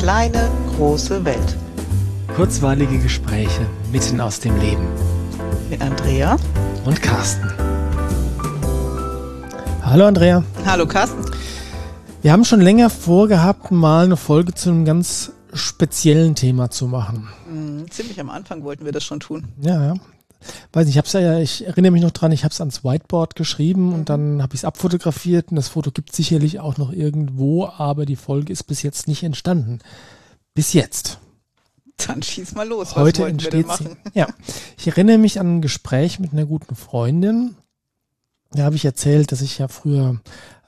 kleine, 0.00 0.50
große 0.76 1.26
Welt. 1.26 1.56
Kurzweilige 2.34 2.98
Gespräche 2.98 3.66
mitten 3.92 4.18
aus 4.18 4.40
dem 4.40 4.58
Leben. 4.58 4.86
Mit 5.68 5.82
Andrea 5.82 6.38
und 6.86 7.02
Carsten. 7.02 7.52
Hallo 9.82 10.06
Andrea. 10.06 10.42
Hallo 10.64 10.86
Carsten. 10.86 11.22
Wir 12.22 12.32
haben 12.32 12.46
schon 12.46 12.62
länger 12.62 12.88
vorgehabt, 12.88 13.72
mal 13.72 14.06
eine 14.06 14.16
Folge 14.16 14.54
zu 14.54 14.70
einem 14.70 14.86
ganz 14.86 15.32
speziellen 15.52 16.34
Thema 16.34 16.70
zu 16.70 16.86
machen. 16.86 17.28
Mhm, 17.52 17.90
ziemlich 17.90 18.18
am 18.18 18.30
Anfang 18.30 18.64
wollten 18.64 18.86
wir 18.86 18.92
das 18.92 19.04
schon 19.04 19.20
tun. 19.20 19.48
Ja, 19.60 19.84
ja. 19.84 19.94
Weiß 20.72 20.86
nicht, 20.86 20.94
ich 20.94 20.98
hab's 20.98 21.12
ja, 21.12 21.38
ich 21.38 21.66
erinnere 21.66 21.92
mich 21.92 22.02
noch 22.02 22.10
dran, 22.10 22.32
ich 22.32 22.44
habe 22.44 22.52
es 22.52 22.60
ans 22.60 22.84
Whiteboard 22.84 23.34
geschrieben 23.34 23.88
mhm. 23.88 23.94
und 23.94 24.08
dann 24.08 24.42
habe 24.42 24.54
ich 24.54 24.60
es 24.60 24.64
abfotografiert 24.64 25.50
und 25.50 25.56
das 25.56 25.68
Foto 25.68 25.90
gibt 25.90 26.14
sicherlich 26.14 26.60
auch 26.60 26.76
noch 26.76 26.92
irgendwo, 26.92 27.66
aber 27.66 28.06
die 28.06 28.16
Folge 28.16 28.52
ist 28.52 28.64
bis 28.64 28.82
jetzt 28.82 29.08
nicht 29.08 29.22
entstanden. 29.22 29.80
Bis 30.54 30.72
jetzt. 30.72 31.18
Dann 32.06 32.22
schieß 32.22 32.54
mal 32.54 32.66
los. 32.66 32.96
Heute 32.96 33.26
entsteht 33.26 33.70
sie. 33.72 33.88
Ja, 34.14 34.28
ich 34.78 34.86
erinnere 34.86 35.18
mich 35.18 35.38
an 35.38 35.56
ein 35.56 35.62
Gespräch 35.62 36.18
mit 36.18 36.32
einer 36.32 36.46
guten 36.46 36.74
Freundin. 36.74 37.56
Da 38.52 38.64
habe 38.64 38.76
ich 38.76 38.84
erzählt, 38.84 39.32
dass 39.32 39.42
ich 39.42 39.58
ja 39.58 39.68
früher 39.68 40.20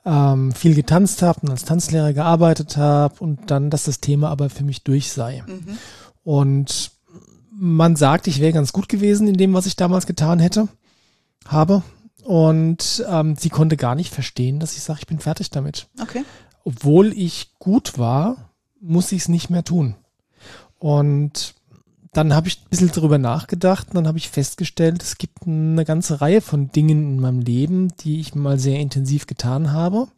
ähm, 0.04 0.52
viel 0.52 0.74
getanzt 0.74 1.22
habe 1.22 1.40
und 1.42 1.50
als 1.50 1.64
Tanzlehrer 1.64 2.12
gearbeitet 2.12 2.76
habe 2.76 3.14
und 3.20 3.50
dann, 3.50 3.70
dass 3.70 3.84
das 3.84 4.00
Thema 4.00 4.30
aber 4.30 4.50
für 4.50 4.64
mich 4.64 4.82
durch 4.82 5.12
sei. 5.12 5.42
Mhm. 5.46 5.78
Und 6.24 6.92
man 7.54 7.96
sagt, 7.96 8.26
ich 8.26 8.40
wäre 8.40 8.52
ganz 8.52 8.72
gut 8.72 8.88
gewesen 8.88 9.28
in 9.28 9.34
dem, 9.34 9.52
was 9.52 9.66
ich 9.66 9.76
damals 9.76 10.06
getan 10.06 10.38
hätte, 10.38 10.68
habe. 11.46 11.82
Und 12.24 13.04
ähm, 13.08 13.36
sie 13.36 13.50
konnte 13.50 13.76
gar 13.76 13.94
nicht 13.94 14.12
verstehen, 14.12 14.60
dass 14.60 14.76
ich 14.76 14.82
sage, 14.82 15.00
ich 15.00 15.06
bin 15.06 15.18
fertig 15.18 15.50
damit. 15.50 15.88
Okay. 16.00 16.24
Obwohl 16.64 17.12
ich 17.12 17.52
gut 17.58 17.98
war, 17.98 18.50
muss 18.80 19.12
ich 19.12 19.22
es 19.22 19.28
nicht 19.28 19.50
mehr 19.50 19.64
tun. 19.64 19.96
Und 20.78 21.54
dann 22.12 22.34
habe 22.34 22.48
ich 22.48 22.58
ein 22.58 22.68
bisschen 22.70 22.90
drüber 22.90 23.18
nachgedacht 23.18 23.88
und 23.88 23.94
dann 23.94 24.06
habe 24.06 24.18
ich 24.18 24.28
festgestellt, 24.28 25.02
es 25.02 25.18
gibt 25.18 25.46
eine 25.46 25.84
ganze 25.84 26.20
Reihe 26.20 26.40
von 26.40 26.70
Dingen 26.70 27.14
in 27.14 27.20
meinem 27.20 27.40
Leben, 27.40 27.88
die 28.00 28.20
ich 28.20 28.34
mal 28.34 28.58
sehr 28.58 28.78
intensiv 28.80 29.26
getan 29.26 29.72
habe, 29.72 30.08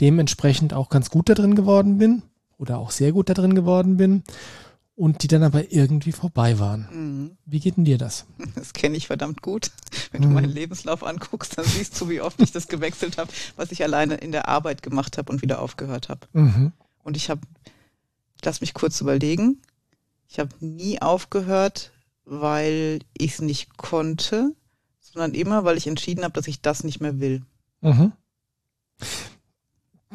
dementsprechend 0.00 0.74
auch 0.74 0.88
ganz 0.88 1.10
gut 1.10 1.28
da 1.28 1.34
drin 1.34 1.54
geworden 1.54 1.98
bin 1.98 2.22
oder 2.58 2.78
auch 2.78 2.90
sehr 2.90 3.12
gut 3.12 3.28
da 3.28 3.34
drin 3.34 3.54
geworden 3.54 3.96
bin 3.96 4.24
und 5.00 5.22
die 5.22 5.28
dann 5.28 5.42
aber 5.42 5.72
irgendwie 5.72 6.12
vorbei 6.12 6.58
waren. 6.58 6.86
Mhm. 6.92 7.38
Wie 7.46 7.58
geht 7.58 7.78
denn 7.78 7.86
dir 7.86 7.96
das? 7.96 8.26
Das 8.54 8.74
kenne 8.74 8.98
ich 8.98 9.06
verdammt 9.06 9.40
gut. 9.40 9.70
Wenn 10.12 10.20
mhm. 10.20 10.26
du 10.26 10.34
meinen 10.34 10.50
Lebenslauf 10.50 11.02
anguckst, 11.02 11.56
dann 11.56 11.64
siehst 11.64 11.98
du, 11.98 12.10
wie 12.10 12.20
oft 12.20 12.38
ich 12.42 12.52
das 12.52 12.68
gewechselt 12.68 13.16
habe, 13.16 13.32
was 13.56 13.72
ich 13.72 13.82
alleine 13.82 14.16
in 14.16 14.30
der 14.30 14.48
Arbeit 14.48 14.82
gemacht 14.82 15.16
habe 15.16 15.32
und 15.32 15.40
wieder 15.40 15.62
aufgehört 15.62 16.10
habe. 16.10 16.26
Mhm. 16.34 16.72
Und 17.02 17.16
ich 17.16 17.30
habe, 17.30 17.40
lass 18.44 18.60
mich 18.60 18.74
kurz 18.74 19.00
überlegen, 19.00 19.62
ich 20.28 20.38
habe 20.38 20.50
nie 20.60 21.00
aufgehört, 21.00 21.92
weil 22.26 22.98
ich 23.16 23.32
es 23.32 23.40
nicht 23.40 23.78
konnte, 23.78 24.54
sondern 25.00 25.32
immer, 25.32 25.64
weil 25.64 25.78
ich 25.78 25.86
entschieden 25.86 26.24
habe, 26.24 26.34
dass 26.34 26.46
ich 26.46 26.60
das 26.60 26.84
nicht 26.84 27.00
mehr 27.00 27.20
will. 27.20 27.42
Mhm. 27.80 28.12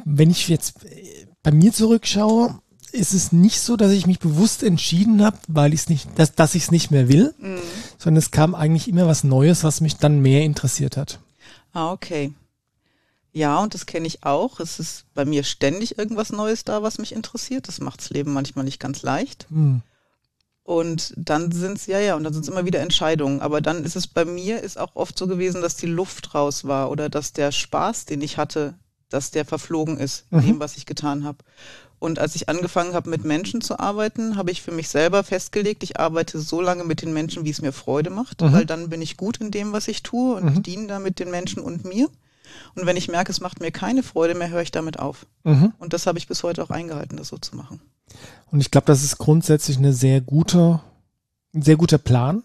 Wenn 0.03 0.30
ich 0.30 0.47
jetzt 0.47 0.86
äh, 0.86 1.25
bei 1.42 1.52
mir 1.52 1.73
zurückschaue, 1.73 2.59
ist 2.96 3.14
es 3.14 3.32
nicht 3.32 3.60
so, 3.60 3.78
dass 3.78 3.92
ich 3.92 4.08
mich 4.08 4.20
bewusst 4.20 4.64
entschieden 4.64 5.24
habe, 5.24 5.38
weil 5.48 5.74
ich 5.74 5.82
es 5.82 5.90
nicht, 5.90 6.08
dass, 6.16 6.34
dass 6.34 6.56
ich 6.56 6.64
es 6.64 6.72
nicht 6.72 6.92
mehr 6.92 7.08
will, 7.08 7.34
mhm. 7.40 7.60
sondern 7.98 8.20
es 8.20 8.32
kam 8.32 8.56
eigentlich 8.56 8.88
immer 8.88 9.08
was 9.08 9.24
Neues, 9.24 9.64
was 9.64 9.82
mich 9.82 9.98
dann 9.98 10.20
mehr 10.20 10.44
interessiert 10.44 10.98
hat. 10.98 11.20
Ah, 11.73 11.92
okay. 11.92 12.34
Ja, 13.32 13.60
und 13.60 13.73
das 13.73 13.86
kenne 13.86 14.08
ich 14.08 14.23
auch. 14.23 14.62
Es 14.62 14.80
ist 14.80 15.06
bei 15.14 15.26
mir 15.26 15.44
ständig 15.44 15.98
irgendwas 15.98 16.32
Neues 16.32 16.64
da, 16.64 16.84
was 16.84 16.98
mich 17.00 17.11
interessiert. 17.11 17.67
Das 17.67 17.82
macht 17.82 18.00
das 18.00 18.10
Leben 18.10 18.32
manchmal 18.32 18.64
nicht 18.64 18.80
ganz 18.80 19.02
leicht. 19.02 19.48
Mhm. 19.50 19.82
Und 20.64 21.14
dann 21.17 21.52
sind 21.52 21.78
es, 21.78 21.86
ja, 21.86 22.00
ja, 22.00 22.16
und 22.16 22.23
dann 22.23 22.34
sind 22.34 22.44
es 22.44 22.50
immer 22.50 22.66
wieder 22.66 22.80
Entscheidungen. 22.80 23.42
Aber 23.42 23.60
dann 23.60 23.84
ist 23.84 23.95
es 23.95 24.08
bei 24.08 24.23
mir 24.23 24.61
ist 24.61 24.80
auch 24.80 24.95
oft 24.95 25.17
so 25.17 25.28
gewesen, 25.28 25.61
dass 25.61 25.76
die 25.76 25.86
Luft 25.86 26.34
raus 26.34 26.64
war 26.64 26.89
oder 26.89 27.10
dass 27.10 27.34
der 27.34 27.52
Spaß, 27.52 28.05
den 28.05 28.22
ich 28.22 28.38
hatte, 28.38 28.73
dass 29.10 29.32
der 29.32 29.45
verflogen 29.45 29.98
ist, 29.98 30.26
mhm. 30.32 30.42
dem, 30.42 30.60
was 30.60 30.78
ich 30.78 30.86
getan 30.86 31.23
habe. 31.23 31.39
Und 32.00 32.20
als 32.20 32.36
ich 32.36 32.50
angefangen 32.50 32.94
habe, 32.94 33.10
mit 33.10 33.23
Menschen 33.23 33.61
zu 33.61 33.80
arbeiten, 33.80 34.36
habe 34.36 34.52
ich 34.52 34.61
für 34.61 34.72
mich 34.72 34.89
selber 34.89 35.23
festgelegt, 35.23 35.83
ich 35.83 36.00
arbeite 36.00 36.39
so 36.39 36.61
lange 36.61 36.83
mit 36.83 37.02
den 37.02 37.14
Menschen, 37.14 37.45
wie 37.45 37.50
es 37.50 37.61
mir 37.61 37.72
Freude 37.72 38.10
macht, 38.10 38.42
mhm. 38.42 38.52
weil 38.54 38.66
dann 38.66 38.89
bin 38.89 39.02
ich 39.02 39.17
gut 39.17 39.38
in 39.38 39.52
dem, 39.52 39.72
was 39.72 39.88
ich 39.88 40.04
tue 40.04 40.36
und 40.36 40.55
mhm. 40.55 40.64
diene 40.64 40.88
damit 40.88 41.20
den 41.20 41.32
Menschen 41.32 41.64
und 41.64 41.86
mir. 41.86 42.10
Und 42.76 42.86
wenn 42.86 42.98
ich 42.98 43.08
merke, 43.08 43.32
es 43.32 43.42
macht 43.42 43.60
mir 43.60 43.72
keine 43.72 44.04
Freude 44.04 44.36
mehr, 44.36 44.50
höre 44.50 44.61
ich 44.61 44.72
damit 44.72 45.00
auf. 45.00 45.26
Mhm. 45.44 45.73
Und 45.80 45.94
das 45.94 46.05
habe 46.05 46.17
ich 46.17 46.28
bis 46.28 46.44
heute 46.44 46.64
auch 46.64 46.70
eingehalten, 46.70 47.17
das 47.17 47.30
so 47.30 47.38
zu 47.38 47.55
machen. 47.55 47.80
Und 48.52 48.61
ich 48.61 48.72
glaube, 48.72 48.88
das 48.88 49.04
ist 49.04 49.17
grundsätzlich 49.17 49.78
eine 49.78 49.94
sehr 49.94 50.22
gute, 50.22 50.82
ein 51.54 51.61
sehr 51.61 51.78
guter 51.78 51.98
Plan. 51.98 52.44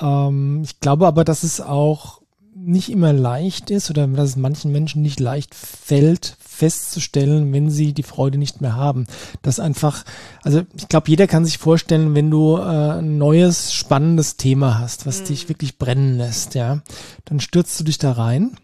Ähm, 0.00 0.62
ich 0.64 0.80
glaube 0.80 1.06
aber, 1.06 1.24
dass 1.24 1.42
es 1.42 1.60
auch 1.60 2.22
nicht 2.58 2.90
immer 2.90 3.12
leicht 3.12 3.70
ist 3.70 3.90
oder 3.90 4.06
dass 4.06 4.30
es 4.30 4.36
manchen 4.36 4.72
Menschen 4.72 5.02
nicht 5.02 5.20
leicht 5.20 5.54
fällt, 5.54 6.36
festzustellen, 6.40 7.52
wenn 7.52 7.70
sie 7.70 7.92
die 7.92 8.02
Freude 8.02 8.38
nicht 8.38 8.62
mehr 8.62 8.74
haben. 8.74 9.06
Das 9.42 9.60
einfach, 9.60 10.04
also 10.42 10.62
ich 10.74 10.88
glaube, 10.88 11.10
jeder 11.10 11.26
kann 11.26 11.44
sich 11.44 11.58
vorstellen, 11.58 12.14
wenn 12.14 12.30
du 12.30 12.56
äh, 12.56 12.98
ein 12.98 13.18
neues, 13.18 13.74
spannendes 13.74 14.36
Thema 14.36 14.78
hast, 14.78 15.06
was 15.06 15.20
mhm. 15.20 15.24
dich 15.26 15.48
wirklich 15.50 15.78
brennen 15.78 16.16
lässt, 16.16 16.54
ja, 16.54 16.80
dann 17.26 17.40
stürzt 17.40 17.78
du 17.78 17.84
dich 17.84 17.98
da 17.98 18.12
rein. 18.12 18.56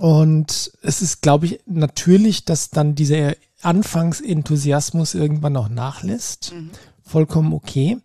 Und 0.00 0.72
es 0.80 1.02
ist, 1.02 1.20
glaube 1.20 1.46
ich, 1.46 1.60
natürlich, 1.66 2.46
dass 2.46 2.70
dann 2.70 2.94
dieser 2.94 3.34
Anfangsenthusiasmus 3.60 5.14
irgendwann 5.14 5.58
auch 5.58 5.68
nachlässt. 5.68 6.54
Mhm. 6.54 6.70
Vollkommen 7.04 7.52
okay. 7.52 7.98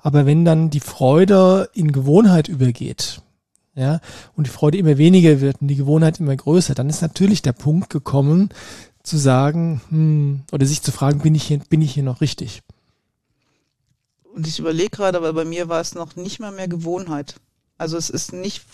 Aber 0.00 0.26
wenn 0.26 0.44
dann 0.44 0.70
die 0.70 0.80
Freude 0.80 1.68
in 1.74 1.90
Gewohnheit 1.90 2.46
übergeht, 2.46 3.20
ja, 3.74 4.00
und 4.36 4.46
die 4.46 4.50
Freude 4.50 4.78
immer 4.78 4.98
weniger 4.98 5.40
wird 5.40 5.60
und 5.60 5.68
die 5.68 5.76
Gewohnheit 5.76 6.20
immer 6.20 6.36
größer, 6.36 6.74
dann 6.74 6.90
ist 6.90 7.02
natürlich 7.02 7.42
der 7.42 7.52
Punkt 7.52 7.90
gekommen, 7.90 8.50
zu 9.02 9.16
sagen, 9.16 9.80
hm, 9.88 10.42
oder 10.52 10.66
sich 10.66 10.82
zu 10.82 10.92
fragen, 10.92 11.20
bin 11.20 11.34
ich 11.34 11.44
hier, 11.44 11.58
bin 11.58 11.82
ich 11.82 11.94
hier 11.94 12.04
noch 12.04 12.20
richtig? 12.20 12.62
Und 14.34 14.46
ich 14.46 14.58
überlege 14.58 14.90
gerade, 14.90 15.18
aber 15.18 15.32
bei 15.32 15.44
mir 15.44 15.68
war 15.68 15.80
es 15.80 15.94
noch 15.94 16.16
nicht 16.16 16.38
mal 16.38 16.52
mehr 16.52 16.68
Gewohnheit. 16.68 17.36
Also 17.78 17.96
es 17.96 18.10
ist 18.10 18.32
nicht 18.32 18.64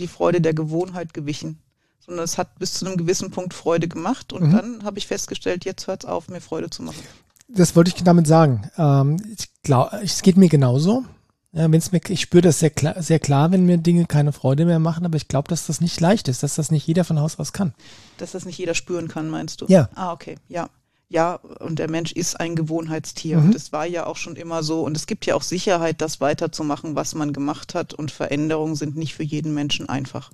die 0.00 0.08
Freude 0.08 0.40
der 0.40 0.54
Gewohnheit 0.54 1.14
gewichen 1.14 1.58
sondern 2.04 2.24
es 2.24 2.38
hat 2.38 2.58
bis 2.58 2.74
zu 2.74 2.86
einem 2.86 2.96
gewissen 2.96 3.30
Punkt 3.30 3.54
Freude 3.54 3.88
gemacht 3.88 4.32
und 4.32 4.48
mhm. 4.48 4.52
dann 4.52 4.84
habe 4.84 4.98
ich 4.98 5.06
festgestellt, 5.06 5.64
jetzt 5.64 5.86
hört 5.86 6.04
es 6.04 6.10
auf, 6.10 6.28
mir 6.28 6.40
Freude 6.40 6.70
zu 6.70 6.82
machen. 6.82 7.02
Das 7.48 7.76
wollte 7.76 7.92
ich 7.94 8.02
damit 8.02 8.26
sagen. 8.26 8.70
Ähm, 8.76 9.16
ich 9.36 9.48
glaube, 9.62 10.00
es 10.02 10.22
geht 10.22 10.36
mir 10.36 10.48
genauso. 10.48 11.04
Ja, 11.54 11.70
wenn's 11.70 11.92
mir, 11.92 12.00
ich 12.08 12.20
spüre 12.20 12.42
das 12.42 12.58
sehr 12.58 12.70
klar, 12.70 13.00
sehr 13.00 13.20
klar, 13.20 13.52
wenn 13.52 13.64
mir 13.64 13.78
Dinge 13.78 14.06
keine 14.06 14.32
Freude 14.32 14.64
mehr 14.64 14.80
machen, 14.80 15.06
aber 15.06 15.16
ich 15.16 15.28
glaube, 15.28 15.46
dass 15.46 15.66
das 15.66 15.80
nicht 15.80 16.00
leicht 16.00 16.26
ist, 16.26 16.42
dass 16.42 16.56
das 16.56 16.72
nicht 16.72 16.84
jeder 16.86 17.04
von 17.04 17.20
Haus 17.20 17.38
aus 17.38 17.52
kann. 17.52 17.74
Dass 18.18 18.32
das 18.32 18.44
nicht 18.44 18.58
jeder 18.58 18.74
spüren 18.74 19.06
kann, 19.06 19.30
meinst 19.30 19.60
du? 19.60 19.66
Ja. 19.68 19.88
Ah, 19.94 20.12
okay, 20.12 20.36
ja. 20.48 20.68
Ja, 21.08 21.36
und 21.36 21.78
der 21.78 21.88
Mensch 21.88 22.10
ist 22.10 22.40
ein 22.40 22.56
Gewohnheitstier 22.56 23.38
mhm. 23.38 23.44
und 23.44 23.54
es 23.54 23.70
war 23.70 23.86
ja 23.86 24.06
auch 24.06 24.16
schon 24.16 24.34
immer 24.34 24.64
so 24.64 24.82
und 24.82 24.96
es 24.96 25.06
gibt 25.06 25.26
ja 25.26 25.36
auch 25.36 25.42
Sicherheit, 25.42 26.00
das 26.00 26.20
weiterzumachen, 26.20 26.96
was 26.96 27.14
man 27.14 27.32
gemacht 27.32 27.74
hat 27.74 27.94
und 27.94 28.10
Veränderungen 28.10 28.74
sind 28.74 28.96
nicht 28.96 29.14
für 29.14 29.22
jeden 29.22 29.54
Menschen 29.54 29.88
einfach. 29.88 30.32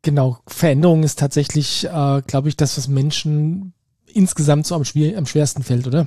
Genau, 0.00 0.38
Veränderung 0.46 1.02
ist 1.02 1.18
tatsächlich, 1.18 1.84
äh, 1.84 2.22
glaube 2.26 2.48
ich, 2.48 2.56
das, 2.56 2.78
was 2.78 2.88
Menschen 2.88 3.74
insgesamt 4.06 4.66
so 4.66 4.74
am, 4.74 4.86
schwer, 4.86 5.18
am 5.18 5.26
schwersten 5.26 5.62
fällt, 5.62 5.86
oder? 5.86 6.06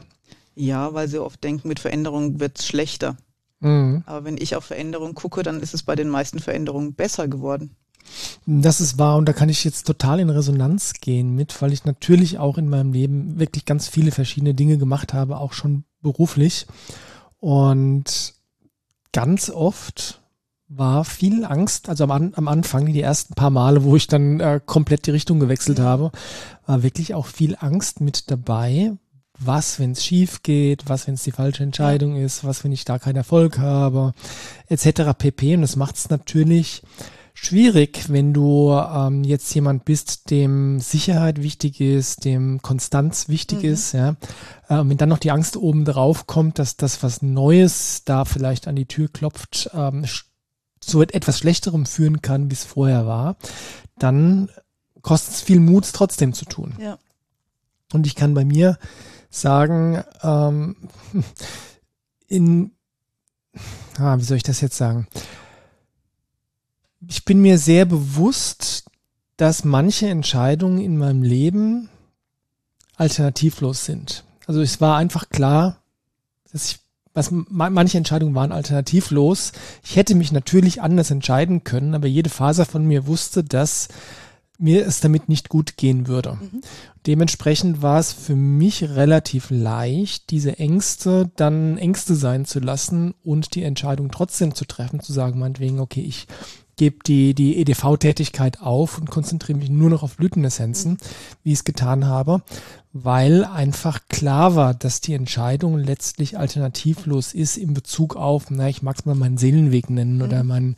Ja, 0.55 0.93
weil 0.93 1.07
sie 1.07 1.21
oft 1.21 1.43
denken, 1.43 1.67
mit 1.67 1.79
Veränderung 1.79 2.39
wird 2.39 2.57
es 2.57 2.65
schlechter. 2.65 3.15
Mhm. 3.65 4.03
Aber 4.05 4.23
wenn 4.25 4.37
ich 4.37 4.55
auf 4.55 4.65
Veränderung 4.65 5.15
gucke, 5.15 5.41
dann 5.41 5.59
ist 5.59 5.73
es 5.73 5.81
bei 5.81 5.95
den 5.95 6.07
meisten 6.07 6.39
Veränderungen 6.39 6.93
besser 6.93 7.27
geworden. 7.27 7.75
Das 8.45 8.79
ist 8.79 8.99
wahr 8.99 9.17
und 9.17 9.27
da 9.27 9.33
kann 9.33 9.49
ich 9.49 9.63
jetzt 9.63 9.87
total 9.87 10.19
in 10.19 10.29
Resonanz 10.29 10.93
gehen 11.01 11.33
mit, 11.33 11.59
weil 11.63 11.73
ich 11.73 11.85
natürlich 11.85 12.37
auch 12.37 12.59
in 12.59 12.69
meinem 12.69 12.93
Leben 12.93 13.39
wirklich 13.39 13.65
ganz 13.65 13.87
viele 13.87 14.11
verschiedene 14.11 14.53
Dinge 14.53 14.77
gemacht 14.77 15.13
habe, 15.15 15.37
auch 15.37 15.53
schon 15.53 15.85
beruflich. 16.03 16.67
Und 17.39 18.35
ganz 19.11 19.49
oft 19.49 20.21
war 20.67 21.03
viel 21.03 21.43
Angst, 21.45 21.89
also 21.89 22.03
am, 22.03 22.33
am 22.35 22.47
Anfang, 22.47 22.85
die 22.85 23.01
ersten 23.01 23.33
paar 23.33 23.49
Male, 23.49 23.83
wo 23.83 23.95
ich 23.95 24.05
dann 24.05 24.39
äh, 24.39 24.59
komplett 24.63 25.07
die 25.07 25.11
Richtung 25.11 25.39
gewechselt 25.39 25.79
habe, 25.79 26.11
war 26.67 26.83
wirklich 26.83 27.15
auch 27.15 27.25
viel 27.25 27.55
Angst 27.59 28.01
mit 28.01 28.29
dabei. 28.29 28.93
Was, 29.37 29.79
wenn 29.79 29.91
es 29.91 30.05
schief 30.05 30.43
geht, 30.43 30.87
was, 30.87 31.07
wenn 31.07 31.15
es 31.15 31.23
die 31.23 31.31
falsche 31.31 31.63
Entscheidung 31.63 32.15
ist, 32.15 32.43
was, 32.43 32.63
wenn 32.63 32.71
ich 32.71 32.85
da 32.85 32.99
keinen 32.99 33.17
Erfolg 33.17 33.59
habe, 33.59 34.13
etc. 34.67 35.13
pp. 35.17 35.55
Und 35.55 35.61
das 35.61 35.75
macht 35.75 35.95
es 35.95 36.09
natürlich 36.09 36.83
schwierig, 37.35 38.05
wenn 38.07 38.33
du 38.33 38.71
ähm, 38.71 39.23
jetzt 39.23 39.53
jemand 39.53 39.85
bist, 39.85 40.31
dem 40.31 40.79
Sicherheit 40.79 41.43
wichtig 41.43 41.81
ist, 41.81 42.23
dem 42.23 42.61
Konstanz 42.61 43.27
wichtig 43.27 43.63
mhm. 43.63 43.69
ist, 43.69 43.91
ja. 43.91 44.15
Äh, 44.69 44.81
wenn 44.85 44.97
dann 44.97 45.09
noch 45.09 45.19
die 45.19 45.31
Angst 45.31 45.57
oben 45.57 45.85
drauf 45.85 46.27
kommt, 46.27 46.57
dass 46.57 46.77
das 46.77 47.03
was 47.03 47.21
Neues 47.21 48.03
da 48.05 48.25
vielleicht 48.25 48.67
an 48.67 48.75
die 48.75 48.87
Tür 48.87 49.09
klopft, 49.09 49.69
ähm, 49.73 50.05
zu 50.79 51.01
etwas 51.01 51.39
Schlechterem 51.39 51.85
führen 51.85 52.21
kann, 52.21 52.49
wie 52.49 52.53
es 52.55 52.63
vorher 52.63 53.05
war, 53.05 53.35
dann 53.97 54.49
kostet 55.01 55.35
es 55.35 55.41
viel 55.41 55.59
Mut, 55.59 55.83
es 55.83 55.91
trotzdem 55.91 56.33
zu 56.33 56.45
tun. 56.45 56.75
Ja. 56.79 56.97
Und 57.93 58.07
ich 58.07 58.15
kann 58.15 58.33
bei 58.33 58.45
mir 58.45 58.77
sagen, 59.39 60.03
ähm, 60.23 60.75
in, 62.27 62.71
ah, 63.97 64.17
wie 64.17 64.23
soll 64.23 64.37
ich 64.37 64.43
das 64.43 64.61
jetzt 64.61 64.77
sagen? 64.77 65.07
Ich 67.07 67.25
bin 67.25 67.41
mir 67.41 67.57
sehr 67.57 67.85
bewusst, 67.85 68.85
dass 69.37 69.63
manche 69.63 70.07
Entscheidungen 70.07 70.79
in 70.79 70.97
meinem 70.97 71.23
Leben 71.23 71.89
alternativlos 72.95 73.85
sind. 73.85 74.23
Also 74.47 74.61
es 74.61 74.79
war 74.79 74.97
einfach 74.97 75.29
klar, 75.29 75.77
dass 76.51 76.71
ich, 76.71 76.79
was, 77.13 77.29
manche 77.31 77.97
Entscheidungen 77.97 78.35
waren 78.35 78.51
alternativlos. 78.51 79.51
Ich 79.83 79.95
hätte 79.95 80.15
mich 80.15 80.31
natürlich 80.31 80.81
anders 80.81 81.11
entscheiden 81.11 81.63
können, 81.63 81.95
aber 81.95 82.07
jede 82.07 82.29
Faser 82.29 82.65
von 82.65 82.85
mir 82.85 83.07
wusste, 83.07 83.43
dass 83.43 83.89
mir 84.57 84.85
es 84.85 85.01
damit 85.01 85.27
nicht 85.27 85.49
gut 85.49 85.77
gehen 85.77 86.07
würde. 86.07 86.37
Mhm. 86.39 86.61
Dementsprechend 87.05 87.81
war 87.81 87.99
es 87.99 88.13
für 88.13 88.35
mich 88.35 88.83
relativ 88.83 89.51
leicht, 89.51 90.31
diese 90.31 90.57
Ängste 90.57 91.31
dann 91.35 91.77
Ängste 91.77 92.15
sein 92.15 92.45
zu 92.45 92.59
lassen 92.59 93.13
und 93.23 93.53
die 93.53 93.63
Entscheidung 93.63 94.09
trotzdem 94.09 94.55
zu 94.55 94.65
treffen, 94.65 94.99
zu 94.99 95.13
sagen, 95.13 95.39
meinetwegen, 95.39 95.79
okay, 95.79 96.01
ich 96.01 96.27
gebe 96.77 96.97
die, 97.05 97.33
die 97.33 97.57
EDV-Tätigkeit 97.57 98.61
auf 98.61 98.97
und 98.97 99.09
konzentriere 99.09 99.57
mich 99.57 99.69
nur 99.69 99.89
noch 99.89 100.03
auf 100.03 100.17
Blütenessenzen, 100.17 100.93
mhm. 100.93 100.97
wie 101.43 101.51
ich 101.51 101.59
es 101.59 101.63
getan 101.63 102.05
habe, 102.05 102.41
weil 102.91 103.45
einfach 103.45 103.99
klar 104.09 104.55
war, 104.55 104.73
dass 104.73 105.01
die 105.01 105.13
Entscheidung 105.13 105.77
letztlich 105.77 106.37
alternativlos 106.37 107.33
ist 107.33 107.57
in 107.57 107.73
Bezug 107.73 108.15
auf, 108.15 108.49
na, 108.49 108.67
ich 108.67 108.81
mag 108.81 108.97
es 108.97 109.05
mal 109.05 109.15
meinen 109.15 109.37
Seelenweg 109.37 109.89
nennen 109.89 110.17
mhm. 110.17 110.21
oder 110.23 110.43
meinen, 110.43 110.75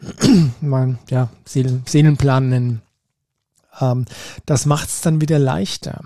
mein, 0.60 0.98
ja, 1.08 1.28
Seelen, 1.44 1.82
Seelenplan 1.86 2.48
nennen. 2.48 2.82
Ähm, 3.80 4.04
das 4.46 4.66
macht 4.66 4.88
es 4.88 5.00
dann 5.00 5.20
wieder 5.20 5.38
leichter. 5.38 6.02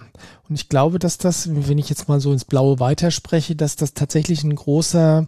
Und 0.49 0.55
ich 0.55 0.69
glaube, 0.69 0.99
dass 0.99 1.19
das, 1.19 1.49
wenn 1.51 1.79
ich 1.79 1.89
jetzt 1.89 2.09
mal 2.09 2.21
so 2.21 2.33
ins 2.33 2.45
Blaue 2.45 2.79
weiterspreche, 2.79 3.57
dass 3.57 3.77
das 3.77 3.95
tatsächlich 3.95 4.45
ein 4.45 4.55
großer 4.55 5.27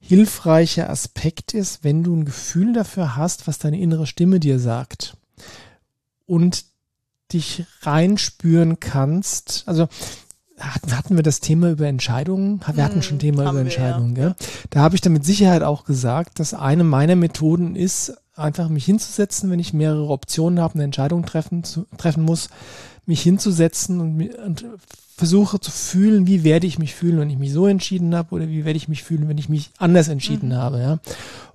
hilfreicher 0.00 0.90
Aspekt 0.90 1.54
ist, 1.54 1.82
wenn 1.82 2.02
du 2.04 2.14
ein 2.14 2.24
Gefühl 2.24 2.74
dafür 2.74 3.16
hast, 3.16 3.46
was 3.46 3.58
deine 3.58 3.80
innere 3.80 4.06
Stimme 4.06 4.38
dir 4.38 4.58
sagt 4.58 5.16
und 6.26 6.64
dich 7.32 7.64
reinspüren 7.80 8.80
kannst. 8.80 9.64
Also 9.66 9.88
hatten 10.58 11.16
wir 11.16 11.22
das 11.22 11.40
Thema 11.40 11.70
über 11.70 11.86
Entscheidungen? 11.86 12.60
Wir 12.72 12.84
hatten 12.84 13.02
schon 13.02 13.14
hm, 13.14 13.20
Thema 13.20 13.50
über 13.50 13.60
Entscheidungen. 13.60 14.16
Wir, 14.16 14.22
ja. 14.22 14.28
Gell? 14.30 14.46
Da 14.70 14.80
habe 14.80 14.94
ich 14.94 15.00
dann 15.00 15.12
mit 15.12 15.24
Sicherheit 15.24 15.62
auch 15.62 15.84
gesagt, 15.84 16.38
dass 16.38 16.54
eine 16.54 16.84
meiner 16.84 17.16
Methoden 17.16 17.76
ist, 17.76 18.14
einfach 18.36 18.68
mich 18.68 18.84
hinzusetzen, 18.84 19.50
wenn 19.50 19.58
ich 19.58 19.72
mehrere 19.72 20.08
Optionen 20.08 20.60
habe, 20.60 20.74
eine 20.74 20.84
Entscheidung 20.84 21.24
treffen, 21.24 21.64
zu, 21.64 21.86
treffen 21.96 22.22
muss, 22.22 22.48
mich 23.06 23.22
hinzusetzen 23.22 24.00
und, 24.00 24.34
und 24.36 24.66
versuche 25.16 25.60
zu 25.60 25.70
fühlen, 25.70 26.26
wie 26.26 26.42
werde 26.42 26.66
ich 26.66 26.78
mich 26.78 26.94
fühlen, 26.94 27.20
wenn 27.20 27.30
ich 27.30 27.38
mich 27.38 27.52
so 27.52 27.66
entschieden 27.66 28.14
habe 28.14 28.34
oder 28.34 28.48
wie 28.48 28.64
werde 28.64 28.76
ich 28.76 28.88
mich 28.88 29.04
fühlen, 29.04 29.28
wenn 29.28 29.38
ich 29.38 29.48
mich 29.48 29.70
anders 29.78 30.08
entschieden 30.08 30.50
mhm. 30.50 30.56
habe. 30.56 30.80
Ja? 30.80 30.98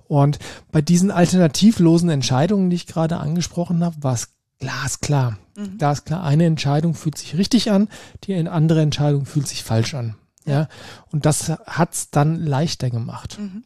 Und 0.08 0.38
bei 0.72 0.80
diesen 0.80 1.10
alternativlosen 1.10 2.08
Entscheidungen, 2.08 2.70
die 2.70 2.76
ich 2.76 2.86
gerade 2.86 3.18
angesprochen 3.18 3.84
habe, 3.84 3.96
war 4.00 4.14
es 4.14 4.30
glasklar. 4.60 5.38
Mhm. 5.56 5.78
Glasklar, 5.78 6.22
eine 6.22 6.44
Entscheidung 6.44 6.94
fühlt 6.94 7.18
sich 7.18 7.36
richtig 7.36 7.70
an, 7.70 7.88
die 8.24 8.36
andere 8.48 8.82
Entscheidung 8.82 9.26
fühlt 9.26 9.48
sich 9.48 9.64
falsch 9.64 9.94
an. 9.94 10.14
Ja, 10.46 10.68
und 11.12 11.26
das 11.26 11.50
hat's 11.66 12.10
dann 12.10 12.36
leichter 12.36 12.90
gemacht. 12.90 13.38
Mhm. 13.38 13.64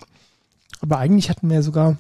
Aber 0.80 0.98
eigentlich 0.98 1.30
hatten 1.30 1.48
wir 1.48 1.62
sogar 1.62 1.96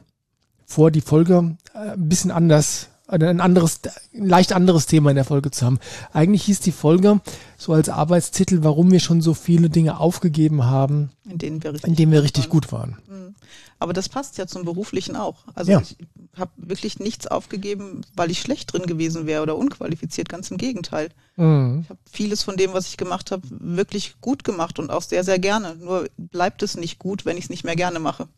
vor, 0.66 0.90
die 0.90 1.00
Folge 1.00 1.56
äh, 1.74 1.92
ein 1.92 2.08
bisschen 2.08 2.30
anders 2.30 2.88
ein 3.06 3.40
anderes, 3.40 3.80
ein 4.14 4.26
leicht 4.26 4.52
anderes 4.52 4.86
Thema 4.86 5.10
in 5.10 5.16
der 5.16 5.24
Folge 5.24 5.50
zu 5.50 5.66
haben. 5.66 5.78
Eigentlich 6.12 6.44
hieß 6.44 6.60
die 6.60 6.72
Folge 6.72 7.20
so 7.56 7.72
als 7.72 7.88
Arbeitstitel, 7.88 8.60
warum 8.62 8.90
wir 8.90 9.00
schon 9.00 9.20
so 9.20 9.34
viele 9.34 9.68
Dinge 9.68 10.00
aufgegeben 10.00 10.64
haben, 10.64 11.10
in 11.28 11.38
denen 11.38 11.62
wir 11.62 11.74
richtig, 11.74 11.96
denen 11.96 12.12
wir 12.12 12.22
richtig 12.22 12.48
gut 12.48 12.72
waren. 12.72 12.98
Mhm. 13.06 13.34
Aber 13.78 13.92
das 13.92 14.08
passt 14.08 14.38
ja 14.38 14.46
zum 14.46 14.64
Beruflichen 14.64 15.16
auch. 15.16 15.44
Also 15.54 15.72
ja. 15.72 15.80
ich 15.80 15.96
habe 16.38 16.52
wirklich 16.56 16.98
nichts 16.98 17.26
aufgegeben, 17.26 18.02
weil 18.16 18.30
ich 18.30 18.40
schlecht 18.40 18.72
drin 18.72 18.86
gewesen 18.86 19.26
wäre 19.26 19.42
oder 19.42 19.56
unqualifiziert. 19.56 20.28
Ganz 20.28 20.50
im 20.50 20.56
Gegenteil. 20.56 21.10
Mhm. 21.36 21.80
Ich 21.82 21.90
habe 21.90 22.00
vieles 22.10 22.42
von 22.42 22.56
dem, 22.56 22.72
was 22.72 22.88
ich 22.88 22.96
gemacht 22.96 23.30
habe, 23.30 23.42
wirklich 23.50 24.14
gut 24.22 24.44
gemacht 24.44 24.78
und 24.78 24.90
auch 24.90 25.02
sehr, 25.02 25.24
sehr 25.24 25.38
gerne. 25.38 25.76
Nur 25.76 26.08
bleibt 26.16 26.62
es 26.62 26.76
nicht 26.76 26.98
gut, 26.98 27.26
wenn 27.26 27.36
ich 27.36 27.44
es 27.44 27.50
nicht 27.50 27.64
mehr 27.64 27.76
gerne 27.76 27.98
mache. 27.98 28.28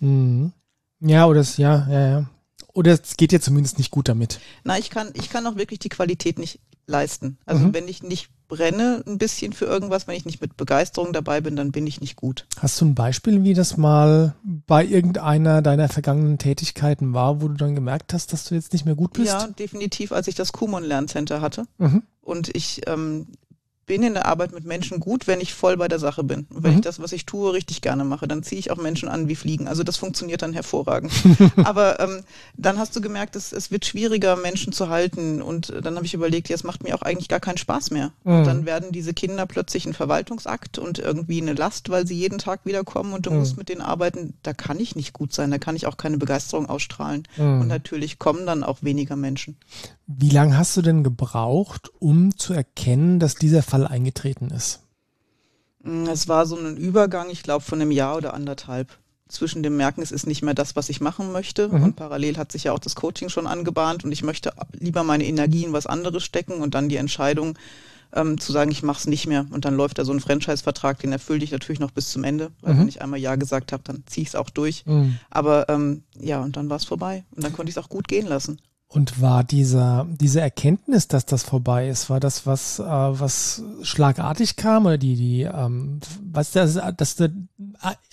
Mhm. 0.00 0.52
Ja, 1.00 1.26
oder 1.26 1.40
es, 1.40 1.56
ja, 1.56 1.86
ja, 1.88 2.08
ja. 2.08 2.26
Oder 2.76 2.92
es 2.92 3.16
geht 3.16 3.32
dir 3.32 3.40
zumindest 3.40 3.78
nicht 3.78 3.90
gut 3.90 4.06
damit. 4.06 4.38
Na, 4.62 4.76
ich 4.76 4.90
kann, 4.90 5.08
ich 5.14 5.30
kann 5.30 5.46
auch 5.46 5.56
wirklich 5.56 5.78
die 5.78 5.88
Qualität 5.88 6.38
nicht 6.38 6.60
leisten. 6.86 7.38
Also 7.46 7.64
mhm. 7.64 7.74
wenn 7.74 7.88
ich 7.88 8.02
nicht 8.02 8.28
brenne 8.48 9.02
ein 9.06 9.16
bisschen 9.16 9.54
für 9.54 9.64
irgendwas, 9.64 10.06
wenn 10.06 10.14
ich 10.14 10.26
nicht 10.26 10.42
mit 10.42 10.58
Begeisterung 10.58 11.14
dabei 11.14 11.40
bin, 11.40 11.56
dann 11.56 11.72
bin 11.72 11.86
ich 11.86 12.02
nicht 12.02 12.16
gut. 12.16 12.46
Hast 12.58 12.78
du 12.78 12.84
ein 12.84 12.94
Beispiel, 12.94 13.42
wie 13.42 13.54
das 13.54 13.78
mal 13.78 14.34
bei 14.44 14.84
irgendeiner 14.84 15.62
deiner 15.62 15.88
vergangenen 15.88 16.36
Tätigkeiten 16.36 17.14
war, 17.14 17.40
wo 17.40 17.48
du 17.48 17.54
dann 17.54 17.74
gemerkt 17.74 18.12
hast, 18.12 18.34
dass 18.34 18.44
du 18.44 18.54
jetzt 18.54 18.74
nicht 18.74 18.84
mehr 18.84 18.94
gut 18.94 19.14
bist? 19.14 19.28
Ja, 19.28 19.46
definitiv, 19.46 20.12
als 20.12 20.28
ich 20.28 20.34
das 20.34 20.52
Kumon 20.52 20.84
Lerncenter 20.84 21.40
hatte. 21.40 21.64
Mhm. 21.78 22.02
Und 22.20 22.54
ich 22.54 22.82
ähm, 22.86 23.26
bin 23.86 24.02
in 24.02 24.14
der 24.14 24.26
Arbeit 24.26 24.52
mit 24.52 24.64
Menschen 24.64 24.98
gut, 24.98 25.28
wenn 25.28 25.40
ich 25.40 25.54
voll 25.54 25.76
bei 25.76 25.86
der 25.86 26.00
Sache 26.00 26.24
bin. 26.24 26.46
Und 26.52 26.64
wenn 26.64 26.72
mhm. 26.72 26.78
ich 26.78 26.84
das, 26.84 27.00
was 27.00 27.12
ich 27.12 27.24
tue, 27.24 27.52
richtig 27.52 27.80
gerne 27.82 28.04
mache, 28.04 28.26
dann 28.26 28.42
ziehe 28.42 28.58
ich 28.58 28.72
auch 28.72 28.76
Menschen 28.76 29.08
an 29.08 29.28
wie 29.28 29.36
Fliegen. 29.36 29.68
Also 29.68 29.84
das 29.84 29.96
funktioniert 29.96 30.42
dann 30.42 30.52
hervorragend. 30.52 31.12
Aber 31.64 32.00
ähm, 32.00 32.22
dann 32.56 32.78
hast 32.78 32.96
du 32.96 33.00
gemerkt, 33.00 33.36
es, 33.36 33.52
es 33.52 33.70
wird 33.70 33.86
schwieriger, 33.86 34.34
Menschen 34.34 34.72
zu 34.72 34.88
halten. 34.88 35.40
Und 35.40 35.72
dann 35.82 35.94
habe 35.94 36.04
ich 36.04 36.14
überlegt, 36.14 36.48
ja, 36.48 36.56
es 36.56 36.64
macht 36.64 36.82
mir 36.82 36.96
auch 36.96 37.02
eigentlich 37.02 37.28
gar 37.28 37.38
keinen 37.38 37.58
Spaß 37.58 37.92
mehr. 37.92 38.10
Mhm. 38.24 38.32
Und 38.32 38.44
dann 38.46 38.66
werden 38.66 38.90
diese 38.90 39.14
Kinder 39.14 39.46
plötzlich 39.46 39.86
ein 39.86 39.94
Verwaltungsakt 39.94 40.78
und 40.78 40.98
irgendwie 40.98 41.40
eine 41.40 41.52
Last, 41.52 41.88
weil 41.88 42.08
sie 42.08 42.16
jeden 42.16 42.38
Tag 42.38 42.60
wiederkommen 42.64 43.12
und 43.12 43.26
du 43.26 43.30
mhm. 43.30 43.38
musst 43.38 43.56
mit 43.56 43.68
denen 43.68 43.82
arbeiten. 43.82 44.34
Da 44.42 44.52
kann 44.52 44.80
ich 44.80 44.96
nicht 44.96 45.12
gut 45.12 45.32
sein, 45.32 45.52
da 45.52 45.58
kann 45.58 45.76
ich 45.76 45.86
auch 45.86 45.96
keine 45.96 46.18
Begeisterung 46.18 46.68
ausstrahlen. 46.68 47.28
Mhm. 47.36 47.60
Und 47.60 47.68
natürlich 47.68 48.18
kommen 48.18 48.46
dann 48.46 48.64
auch 48.64 48.78
weniger 48.82 49.14
Menschen. 49.14 49.56
Wie 50.08 50.30
lange 50.30 50.56
hast 50.56 50.76
du 50.76 50.82
denn 50.82 51.02
gebraucht, 51.02 51.90
um 51.98 52.36
zu 52.36 52.52
erkennen, 52.52 53.18
dass 53.18 53.34
dieser 53.34 53.62
Fall 53.76 53.86
eingetreten 53.86 54.50
ist? 54.50 54.80
Mm, 55.82 56.06
es 56.06 56.28
war 56.28 56.46
so 56.46 56.56
ein 56.56 56.76
Übergang, 56.76 57.30
ich 57.30 57.42
glaube, 57.42 57.64
von 57.64 57.80
einem 57.80 57.90
Jahr 57.90 58.16
oder 58.16 58.34
anderthalb. 58.34 58.98
Zwischen 59.28 59.64
dem 59.64 59.76
Merken, 59.76 60.02
es 60.02 60.12
ist 60.12 60.26
nicht 60.26 60.42
mehr 60.42 60.54
das, 60.54 60.76
was 60.76 60.88
ich 60.88 61.00
machen 61.00 61.32
möchte. 61.32 61.68
Mhm. 61.68 61.82
Und 61.82 61.96
parallel 61.96 62.36
hat 62.36 62.52
sich 62.52 62.64
ja 62.64 62.72
auch 62.72 62.78
das 62.78 62.94
Coaching 62.94 63.28
schon 63.28 63.48
angebahnt 63.48 64.04
und 64.04 64.12
ich 64.12 64.22
möchte 64.22 64.52
lieber 64.72 65.02
meine 65.02 65.26
Energie 65.26 65.64
in 65.64 65.72
was 65.72 65.86
anderes 65.86 66.22
stecken 66.22 66.60
und 66.60 66.74
dann 66.76 66.88
die 66.88 66.96
Entscheidung 66.96 67.58
ähm, 68.12 68.38
zu 68.38 68.52
sagen, 68.52 68.70
ich 68.70 68.84
mache 68.84 69.00
es 69.00 69.06
nicht 69.08 69.26
mehr. 69.26 69.46
Und 69.50 69.64
dann 69.64 69.74
läuft 69.74 69.98
da 69.98 70.04
so 70.04 70.12
ein 70.12 70.20
Franchise-Vertrag, 70.20 71.00
den 71.00 71.10
erfülle 71.10 71.42
ich 71.42 71.50
natürlich 71.50 71.80
noch 71.80 71.90
bis 71.90 72.10
zum 72.10 72.22
Ende. 72.22 72.52
Weil 72.60 72.74
mhm. 72.74 72.80
wenn 72.80 72.88
ich 72.88 73.02
einmal 73.02 73.18
Ja 73.18 73.34
gesagt 73.34 73.72
habe, 73.72 73.82
dann 73.84 74.04
ziehe 74.06 74.22
ich 74.22 74.28
es 74.28 74.36
auch 74.36 74.48
durch. 74.48 74.86
Mhm. 74.86 75.18
Aber 75.28 75.68
ähm, 75.68 76.04
ja, 76.20 76.40
und 76.40 76.56
dann 76.56 76.70
war 76.70 76.76
es 76.76 76.84
vorbei. 76.84 77.24
Und 77.34 77.42
dann 77.42 77.52
konnte 77.52 77.70
ich 77.70 77.76
es 77.76 77.82
auch 77.82 77.88
gut 77.88 78.06
gehen 78.06 78.28
lassen. 78.28 78.60
Und 78.88 79.20
war 79.20 79.42
dieser, 79.42 80.06
diese 80.08 80.40
Erkenntnis, 80.40 81.08
dass 81.08 81.26
das 81.26 81.42
vorbei 81.42 81.88
ist, 81.88 82.08
war 82.08 82.20
das 82.20 82.46
was, 82.46 82.78
äh, 82.78 82.84
was 82.84 83.62
schlagartig 83.82 84.56
kam 84.56 84.86
oder 84.86 84.96
die, 84.96 85.16
die, 85.16 85.42
ähm, 85.42 86.00
was 86.22 86.52
das, 86.52 86.78
dass 86.96 87.16
da 87.16 87.28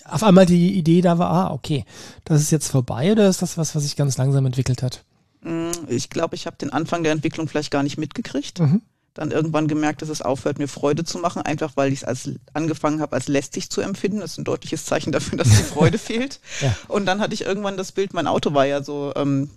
auf 0.04 0.22
einmal 0.24 0.46
die 0.46 0.74
Idee 0.74 1.00
da 1.00 1.18
war, 1.18 1.30
ah, 1.30 1.52
okay, 1.52 1.84
das 2.24 2.40
ist 2.40 2.50
jetzt 2.50 2.68
vorbei 2.68 3.12
oder 3.12 3.28
ist 3.28 3.40
das 3.40 3.56
was, 3.56 3.74
was 3.74 3.84
sich 3.84 3.94
ganz 3.94 4.16
langsam 4.18 4.46
entwickelt 4.46 4.82
hat? 4.82 5.04
Mm, 5.42 5.70
ich 5.86 6.10
glaube, 6.10 6.34
ich 6.34 6.46
habe 6.46 6.56
den 6.56 6.72
Anfang 6.72 7.04
der 7.04 7.12
Entwicklung 7.12 7.46
vielleicht 7.48 7.70
gar 7.70 7.84
nicht 7.84 7.96
mitgekriegt. 7.96 8.58
Mhm. 8.58 8.82
Dann 9.14 9.30
irgendwann 9.30 9.68
gemerkt, 9.68 10.02
dass 10.02 10.08
es 10.08 10.22
aufhört, 10.22 10.58
mir 10.58 10.66
Freude 10.66 11.04
zu 11.04 11.18
machen, 11.18 11.40
einfach 11.42 11.76
weil 11.76 11.92
ich 11.92 12.00
es 12.00 12.04
als 12.04 12.30
angefangen 12.52 13.00
habe, 13.00 13.14
als 13.14 13.28
lästig 13.28 13.70
zu 13.70 13.80
empfinden. 13.80 14.18
Das 14.18 14.32
ist 14.32 14.38
ein 14.38 14.44
deutliches 14.44 14.86
Zeichen 14.86 15.12
dafür, 15.12 15.38
dass 15.38 15.48
die 15.48 15.62
Freude 15.62 15.98
fehlt. 15.98 16.40
Ja. 16.60 16.74
Und 16.88 17.06
dann 17.06 17.20
hatte 17.20 17.32
ich 17.32 17.42
irgendwann 17.42 17.76
das 17.76 17.92
Bild, 17.92 18.12
mein 18.12 18.26
Auto 18.26 18.54
war 18.54 18.66
ja 18.66 18.82
so 18.82 19.12
ähm, 19.14 19.50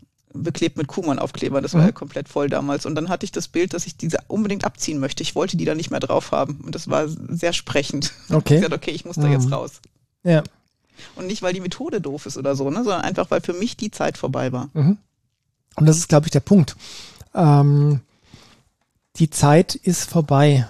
beklebt 0.44 0.77
mit 0.77 0.88
Kuhmann-Aufkleber. 0.88 1.62
Das 1.62 1.74
war 1.74 1.82
mhm. 1.82 1.88
ja 1.88 1.91
komplett 1.91 2.29
voll 2.29 2.50
damals. 2.50 2.86
Und 2.86 2.96
dann 2.96 3.10
hatte 3.10 3.25
ich 3.25 3.32
das 3.32 3.48
Bild, 3.48 3.74
dass 3.74 3.86
ich 3.86 3.98
diese 3.98 4.20
unbedingt 4.27 4.65
abziehen 4.65 5.00
möchte. 5.00 5.24
Ich 5.24 5.36
wollte 5.36 5.58
die 5.58 5.65
da 5.65 5.75
nicht 5.75 5.91
mehr 5.91 6.00
drauf 6.00 6.32
haben. 6.32 6.62
Und 6.65 6.75
das 6.75 6.89
war 6.89 7.08
sehr 7.08 7.53
sprechend. 7.53 8.13
Okay. 8.29 8.56
Ich 8.56 8.62
gesagt, 8.62 8.74
okay, 8.74 8.91
ich 8.91 9.06
muss 9.06 9.15
da 9.15 9.27
jetzt 9.27 9.48
mhm. 9.48 9.53
raus. 9.53 9.82
Ja. 10.24 10.44
Und 11.15 11.27
nicht, 11.27 11.41
weil 11.41 11.53
die 11.53 11.62
Methode 11.62 12.01
doof 12.01 12.25
ist 12.25 12.38
oder 12.38 12.56
so, 12.56 12.70
ne, 12.70 12.84
sondern 12.84 13.01
einfach, 13.01 13.29
weil 13.29 13.41
für 13.41 13.53
mich 13.53 13.77
die 13.77 13.91
Zeit 13.91 14.17
vorbei 14.17 14.51
war. 14.51 14.70
Mhm. 14.74 14.98
Und 15.75 15.86
das 15.86 15.98
ist, 15.98 16.10
glaube 16.10 16.27
ich, 16.27 16.32
der 16.32 16.39
Punkt. 16.39 16.75
Ähm, 17.36 18.01
die 19.17 19.29
Zeit 19.29 19.75
ist 19.75 20.10
vorbei. 20.10 20.67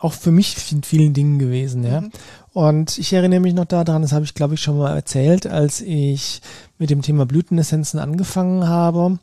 Auch 0.00 0.12
für 0.12 0.30
mich 0.30 0.72
in 0.72 0.82
vielen 0.82 1.14
Dingen 1.14 1.38
gewesen, 1.38 1.84
ja. 1.84 2.02
Mhm. 2.02 2.10
Und 2.52 2.98
ich 2.98 3.12
erinnere 3.12 3.40
mich 3.40 3.54
noch 3.54 3.66
daran, 3.66 4.02
das 4.02 4.12
habe 4.12 4.24
ich, 4.24 4.34
glaube 4.34 4.54
ich, 4.54 4.60
schon 4.60 4.78
mal 4.78 4.94
erzählt, 4.94 5.46
als 5.46 5.80
ich 5.80 6.40
mit 6.78 6.90
dem 6.90 7.02
Thema 7.02 7.24
Blütenessenzen 7.26 8.00
angefangen 8.00 8.66
habe, 8.66 9.18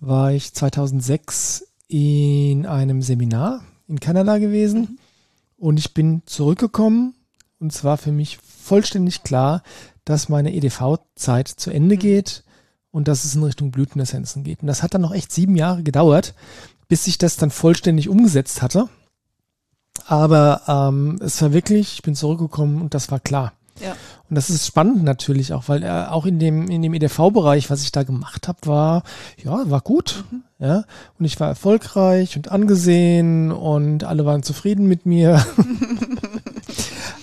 war 0.00 0.32
ich 0.32 0.54
2006 0.54 1.66
in 1.88 2.66
einem 2.66 3.02
Seminar 3.02 3.62
in 3.88 4.00
Kanada 4.00 4.38
gewesen 4.38 4.80
mhm. 4.80 4.98
und 5.58 5.78
ich 5.78 5.94
bin 5.94 6.22
zurückgekommen 6.26 7.14
und 7.58 7.72
zwar 7.72 7.98
für 7.98 8.12
mich 8.12 8.38
vollständig 8.38 9.22
klar, 9.22 9.62
dass 10.04 10.28
meine 10.28 10.54
EDV-Zeit 10.54 11.48
zu 11.48 11.70
Ende 11.70 11.96
mhm. 11.96 12.00
geht 12.00 12.44
und 12.90 13.08
dass 13.08 13.24
es 13.24 13.34
in 13.34 13.42
Richtung 13.42 13.70
Blütenessenzen 13.70 14.44
geht. 14.44 14.62
Und 14.62 14.68
das 14.68 14.82
hat 14.82 14.94
dann 14.94 15.02
noch 15.02 15.12
echt 15.12 15.32
sieben 15.32 15.56
Jahre 15.56 15.82
gedauert, 15.82 16.34
bis 16.88 17.06
ich 17.06 17.18
das 17.18 17.36
dann 17.36 17.50
vollständig 17.50 18.08
umgesetzt 18.08 18.62
hatte. 18.62 18.88
Aber 20.08 20.62
ähm, 20.66 21.18
es 21.20 21.42
war 21.42 21.52
wirklich, 21.52 21.92
ich 21.92 22.02
bin 22.02 22.14
zurückgekommen 22.14 22.80
und 22.80 22.94
das 22.94 23.10
war 23.10 23.20
klar. 23.20 23.52
Ja. 23.78 23.94
Und 24.30 24.34
das 24.34 24.48
ist 24.48 24.66
spannend 24.66 25.04
natürlich 25.04 25.52
auch, 25.52 25.68
weil 25.68 25.82
äh, 25.82 26.06
auch 26.08 26.24
in 26.24 26.38
dem 26.38 26.68
in 26.68 26.80
dem 26.80 26.94
EDV-Bereich, 26.94 27.68
was 27.68 27.82
ich 27.82 27.92
da 27.92 28.04
gemacht 28.04 28.48
habe, 28.48 28.58
war 28.64 29.02
ja 29.36 29.70
war 29.70 29.82
gut, 29.82 30.24
mhm. 30.30 30.42
ja 30.58 30.84
und 31.18 31.24
ich 31.26 31.38
war 31.38 31.48
erfolgreich 31.48 32.36
und 32.36 32.50
angesehen 32.50 33.52
und 33.52 34.02
alle 34.04 34.24
waren 34.24 34.42
zufrieden 34.42 34.86
mit 34.86 35.04
mir 35.04 35.44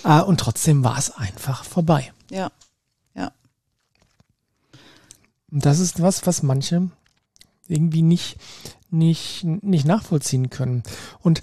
äh, 0.04 0.22
und 0.22 0.40
trotzdem 0.40 0.84
war 0.84 0.98
es 0.98 1.10
einfach 1.10 1.64
vorbei. 1.64 2.14
Ja, 2.30 2.52
ja. 3.16 3.32
Und 5.52 5.66
das 5.66 5.80
ist 5.80 6.04
was, 6.04 6.26
was 6.28 6.44
manche 6.44 6.90
irgendwie 7.68 8.04
nicht 8.04 8.38
nicht 8.92 9.44
nicht 9.44 9.86
nachvollziehen 9.86 10.52
können. 10.52 10.84
Und 11.22 11.42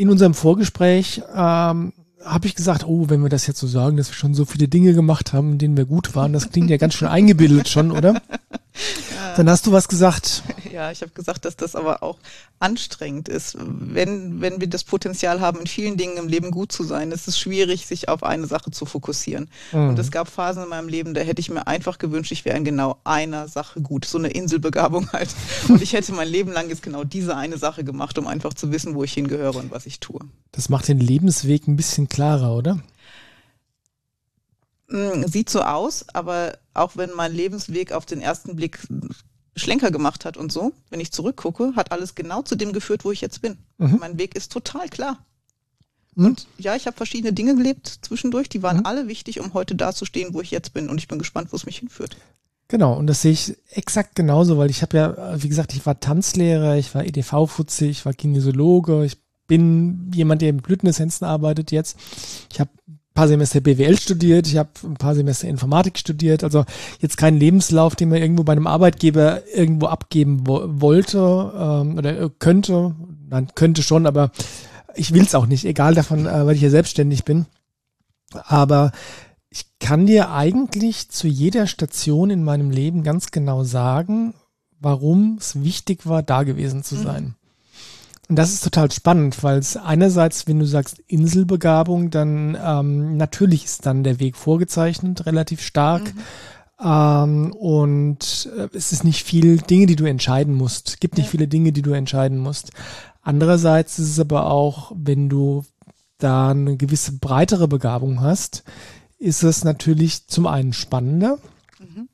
in 0.00 0.08
unserem 0.08 0.32
Vorgespräch 0.32 1.22
ähm, 1.34 1.92
habe 2.24 2.46
ich 2.46 2.54
gesagt, 2.54 2.86
oh, 2.86 3.10
wenn 3.10 3.22
wir 3.22 3.28
das 3.28 3.46
jetzt 3.46 3.60
so 3.60 3.66
sagen, 3.66 3.98
dass 3.98 4.08
wir 4.08 4.14
schon 4.14 4.32
so 4.34 4.46
viele 4.46 4.66
Dinge 4.66 4.94
gemacht 4.94 5.34
haben, 5.34 5.58
denen 5.58 5.76
wir 5.76 5.84
gut 5.84 6.14
waren, 6.14 6.32
das 6.32 6.50
klingt 6.50 6.70
ja 6.70 6.78
ganz 6.78 6.94
schön 6.94 7.08
eingebildet 7.08 7.68
schon, 7.68 7.92
oder? 7.92 8.22
Dann 9.36 9.48
hast 9.48 9.66
du 9.66 9.72
was 9.72 9.88
gesagt. 9.88 10.42
Ja, 10.70 10.92
ich 10.92 11.02
habe 11.02 11.10
gesagt, 11.10 11.44
dass 11.46 11.56
das 11.56 11.74
aber 11.74 12.04
auch 12.04 12.18
anstrengend 12.60 13.28
ist. 13.28 13.56
Wenn, 13.58 14.40
wenn 14.40 14.60
wir 14.60 14.68
das 14.68 14.84
Potenzial 14.84 15.40
haben, 15.40 15.58
in 15.58 15.66
vielen 15.66 15.96
Dingen 15.96 16.16
im 16.16 16.28
Leben 16.28 16.52
gut 16.52 16.70
zu 16.70 16.84
sein, 16.84 17.10
ist 17.10 17.26
es 17.26 17.40
schwierig, 17.40 17.86
sich 17.86 18.08
auf 18.08 18.22
eine 18.22 18.46
Sache 18.46 18.70
zu 18.70 18.86
fokussieren. 18.86 19.50
Mhm. 19.72 19.88
Und 19.88 19.98
es 19.98 20.12
gab 20.12 20.28
Phasen 20.28 20.62
in 20.62 20.68
meinem 20.68 20.88
Leben, 20.88 21.12
da 21.12 21.22
hätte 21.22 21.40
ich 21.40 21.50
mir 21.50 21.66
einfach 21.66 21.98
gewünscht, 21.98 22.30
ich 22.30 22.44
wäre 22.44 22.56
in 22.56 22.64
genau 22.64 22.98
einer 23.02 23.48
Sache 23.48 23.80
gut. 23.80 24.04
So 24.04 24.18
eine 24.18 24.28
Inselbegabung 24.28 25.10
halt. 25.12 25.30
Und 25.68 25.82
ich 25.82 25.92
hätte 25.92 26.12
mein 26.12 26.28
Leben 26.28 26.52
lang 26.52 26.68
jetzt 26.68 26.84
genau 26.84 27.02
diese 27.02 27.36
eine 27.36 27.58
Sache 27.58 27.82
gemacht, 27.82 28.16
um 28.16 28.28
einfach 28.28 28.54
zu 28.54 28.70
wissen, 28.70 28.94
wo 28.94 29.02
ich 29.02 29.12
hingehöre 29.12 29.56
und 29.56 29.72
was 29.72 29.86
ich 29.86 29.98
tue. 29.98 30.20
Das 30.52 30.68
macht 30.68 30.86
den 30.86 31.00
Lebensweg 31.00 31.66
ein 31.66 31.74
bisschen 31.74 32.08
klarer, 32.08 32.54
oder? 32.54 32.78
Mm, 34.90 35.24
sieht 35.26 35.48
so 35.50 35.62
aus, 35.62 36.04
aber 36.12 36.58
auch 36.74 36.96
wenn 36.96 37.10
mein 37.14 37.32
Lebensweg 37.32 37.92
auf 37.92 38.06
den 38.06 38.20
ersten 38.20 38.56
Blick 38.56 38.80
Schlenker 39.56 39.90
gemacht 39.90 40.24
hat 40.24 40.36
und 40.36 40.52
so, 40.52 40.72
wenn 40.90 41.00
ich 41.00 41.12
zurückgucke, 41.12 41.72
hat 41.76 41.92
alles 41.92 42.14
genau 42.14 42.42
zu 42.42 42.56
dem 42.56 42.72
geführt, 42.72 43.04
wo 43.04 43.12
ich 43.12 43.20
jetzt 43.20 43.42
bin. 43.42 43.58
Mhm. 43.78 43.98
Mein 44.00 44.18
Weg 44.18 44.34
ist 44.34 44.52
total 44.52 44.88
klar. 44.88 45.18
Mhm. 46.14 46.26
Und 46.26 46.46
ja, 46.58 46.76
ich 46.76 46.86
habe 46.86 46.96
verschiedene 46.96 47.32
Dinge 47.32 47.54
gelebt 47.54 48.00
zwischendurch, 48.02 48.48
die 48.48 48.62
waren 48.62 48.78
mhm. 48.78 48.86
alle 48.86 49.08
wichtig, 49.08 49.40
um 49.40 49.54
heute 49.54 49.74
da 49.74 49.92
zu 49.92 50.04
stehen, 50.04 50.34
wo 50.34 50.40
ich 50.40 50.50
jetzt 50.50 50.72
bin. 50.72 50.88
Und 50.88 50.98
ich 50.98 51.08
bin 51.08 51.18
gespannt, 51.18 51.52
wo 51.52 51.56
es 51.56 51.66
mich 51.66 51.78
hinführt. 51.78 52.16
Genau, 52.68 52.96
und 52.96 53.08
das 53.08 53.22
sehe 53.22 53.32
ich 53.32 53.56
exakt 53.70 54.14
genauso, 54.14 54.56
weil 54.56 54.70
ich 54.70 54.82
habe 54.82 54.96
ja, 54.96 55.42
wie 55.42 55.48
gesagt, 55.48 55.74
ich 55.74 55.84
war 55.86 55.98
Tanzlehrer, 55.98 56.76
ich 56.76 56.94
war 56.94 57.04
EDV-Futze, 57.04 57.86
ich 57.86 58.04
war 58.06 58.12
Kinesiologe, 58.12 59.04
ich 59.04 59.18
bin 59.48 60.12
jemand, 60.14 60.42
der 60.42 60.52
mit 60.52 60.62
Blütenessenzen 60.62 61.26
arbeitet 61.26 61.72
jetzt. 61.72 61.98
Ich 62.52 62.60
habe 62.60 62.70
paar 63.20 63.28
Semester 63.28 63.60
BWL 63.60 63.98
studiert, 63.98 64.46
ich 64.46 64.56
habe 64.56 64.70
ein 64.82 64.94
paar 64.94 65.14
Semester 65.14 65.46
Informatik 65.46 65.98
studiert, 65.98 66.42
also 66.42 66.64
jetzt 67.00 67.18
kein 67.18 67.36
Lebenslauf, 67.36 67.94
den 67.94 68.08
man 68.08 68.16
irgendwo 68.16 68.44
bei 68.44 68.52
einem 68.52 68.66
Arbeitgeber 68.66 69.42
irgendwo 69.54 69.88
abgeben 69.88 70.46
wo 70.46 70.62
wollte 70.66 71.18
ähm, 71.18 71.98
oder 71.98 72.30
könnte, 72.30 72.94
nein, 73.28 73.48
könnte 73.54 73.82
schon, 73.82 74.06
aber 74.06 74.30
ich 74.94 75.12
will 75.12 75.20
es 75.22 75.34
auch 75.34 75.44
nicht, 75.44 75.66
egal 75.66 75.94
davon, 75.94 76.24
äh, 76.24 76.46
weil 76.46 76.54
ich 76.54 76.62
ja 76.62 76.70
selbstständig 76.70 77.26
bin. 77.26 77.44
Aber 78.32 78.90
ich 79.50 79.66
kann 79.80 80.06
dir 80.06 80.32
eigentlich 80.32 81.10
zu 81.10 81.28
jeder 81.28 81.66
Station 81.66 82.30
in 82.30 82.42
meinem 82.42 82.70
Leben 82.70 83.02
ganz 83.02 83.32
genau 83.32 83.64
sagen, 83.64 84.32
warum 84.78 85.36
es 85.38 85.62
wichtig 85.62 86.06
war, 86.06 86.22
da 86.22 86.42
gewesen 86.42 86.82
zu 86.82 86.94
mhm. 86.94 87.02
sein. 87.02 87.24
Mhm. 87.24 87.34
Und 88.30 88.36
das 88.36 88.52
ist 88.52 88.62
total 88.62 88.92
spannend, 88.92 89.42
weil 89.42 89.58
es 89.58 89.76
einerseits, 89.76 90.46
wenn 90.46 90.60
du 90.60 90.64
sagst 90.64 91.00
Inselbegabung, 91.08 92.10
dann 92.10 92.56
ähm, 92.64 93.16
natürlich 93.16 93.64
ist 93.64 93.86
dann 93.86 94.04
der 94.04 94.20
Weg 94.20 94.36
vorgezeichnet, 94.36 95.26
relativ 95.26 95.60
stark. 95.60 96.14
Mhm. 96.14 96.20
Ähm, 96.80 97.52
und 97.52 98.48
äh, 98.56 98.68
es 98.72 98.92
ist 98.92 99.02
nicht 99.02 99.24
viel 99.24 99.56
Dinge, 99.56 99.86
die 99.86 99.96
du 99.96 100.04
entscheiden 100.04 100.54
musst. 100.54 100.90
Es 100.90 101.00
gibt 101.00 101.16
nicht 101.16 101.26
ja. 101.26 101.30
viele 101.32 101.48
Dinge, 101.48 101.72
die 101.72 101.82
du 101.82 101.90
entscheiden 101.90 102.38
musst. 102.38 102.70
Andererseits 103.20 103.98
ist 103.98 104.10
es 104.10 104.20
aber 104.20 104.46
auch, 104.48 104.92
wenn 104.94 105.28
du 105.28 105.64
da 106.18 106.50
eine 106.50 106.76
gewisse 106.76 107.18
breitere 107.18 107.66
Begabung 107.66 108.20
hast, 108.20 108.62
ist 109.18 109.42
es 109.42 109.64
natürlich 109.64 110.28
zum 110.28 110.46
einen 110.46 110.72
spannender, 110.72 111.38
mhm. 111.80 112.08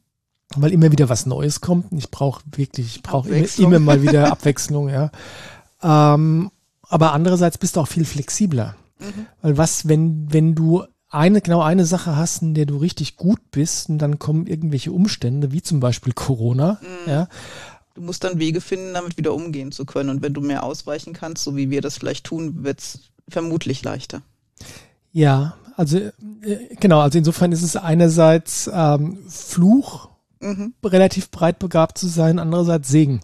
weil 0.57 0.73
immer 0.73 0.91
wieder 0.91 1.11
was 1.11 1.27
Neues 1.27 1.61
kommt. 1.61 1.93
Ich 1.93 2.11
brauche 2.11 2.41
wirklich, 2.53 2.97
ich 2.97 3.03
brauche 3.03 3.29
immer, 3.29 3.59
immer 3.59 3.79
mal 3.81 4.01
wieder 4.01 4.33
Abwechslung, 4.33 4.89
ja. 4.89 5.11
Ähm, 5.83 6.51
aber 6.89 7.13
andererseits 7.13 7.59
bist 7.59 7.77
du 7.77 7.81
auch 7.81 7.89
viel 7.89 8.05
flexibler. 8.05 8.77
Mhm. 8.99 9.27
Weil 9.43 9.59
was, 9.59 9.89
wenn, 9.89 10.33
wenn 10.33 10.55
du 10.55 10.85
eine, 11.09 11.41
genau 11.41 11.63
eine 11.63 11.85
Sache 11.85 12.17
hast, 12.17 12.43
in 12.43 12.55
der 12.55 12.67
du 12.67 12.77
richtig 12.77 13.17
gut 13.17 13.41
bist 13.51 13.89
und 13.89 13.99
dann 13.99 14.19
kommen 14.19 14.47
irgendwelche 14.47 14.93
Umstände, 14.93 15.53
wie 15.53 15.63
zum 15.63 15.81
Beispiel 15.81 16.13
Corona, 16.13 16.81
mhm. 16.83 17.11
ja. 17.11 17.29
Du 17.95 18.03
musst 18.03 18.25
dann 18.25 18.39
Wege 18.39 18.61
finden, 18.61 18.93
damit 18.93 19.17
wieder 19.17 19.33
umgehen 19.33 19.73
zu 19.73 19.87
können. 19.87 20.11
Und 20.11 20.21
wenn 20.21 20.35
du 20.35 20.43
mehr 20.43 20.65
ausweichen 20.65 21.15
kannst, 21.15 21.43
so 21.43 21.57
wie 21.57 21.71
wir 21.71 21.81
das 21.81 21.97
vielleicht 21.97 22.27
tun, 22.27 22.63
wird 22.63 22.81
es 22.81 23.01
vermutlich 23.27 23.83
leichter. 23.83 24.21
Ja, 25.13 25.57
also 25.77 25.97
äh, 25.99 26.13
genau, 26.79 27.01
also 27.01 27.17
insofern 27.17 27.53
ist 27.53 27.63
es 27.63 27.75
einerseits 27.75 28.71
ähm, 28.73 29.19
Fluch, 29.29 30.11
mhm. 30.41 30.75
relativ 30.85 31.31
breit 31.31 31.59
begabt 31.59 31.97
zu 31.97 32.07
sein, 32.07 32.39
andererseits 32.39 32.89
Segen 32.89 33.23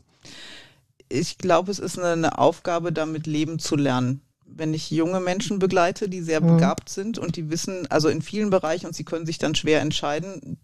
ich 1.13 1.39
glaube, 1.39 1.71
es 1.71 1.79
ist 1.79 1.99
eine, 1.99 2.13
eine, 2.13 2.39
Aufgabe, 2.39 2.93
damit 2.93 3.27
leben 3.27 3.59
zu 3.59 3.77
lernen. 3.77 4.23
Wenn 4.45 4.75
ich 4.75 4.91
junge 4.91 5.21
Menschen 5.21 5.59
begleite, 5.59 6.09
die 6.09 6.23
sehr 6.23 6.41
mhm. 6.41 6.57
begabt 6.57 6.89
sind 6.89 7.19
und 7.19 7.37
die 7.37 7.51
wissen, 7.51 7.87
also 7.91 8.09
in 8.09 8.23
vielen 8.23 8.51
Bereichen 8.51 8.87
und 8.87 8.95
sie 8.95 9.05
können 9.05 9.27
sich 9.27 9.39
dann 9.39 9.55
schwer 9.55 9.81
entscheiden, 9.81 10.59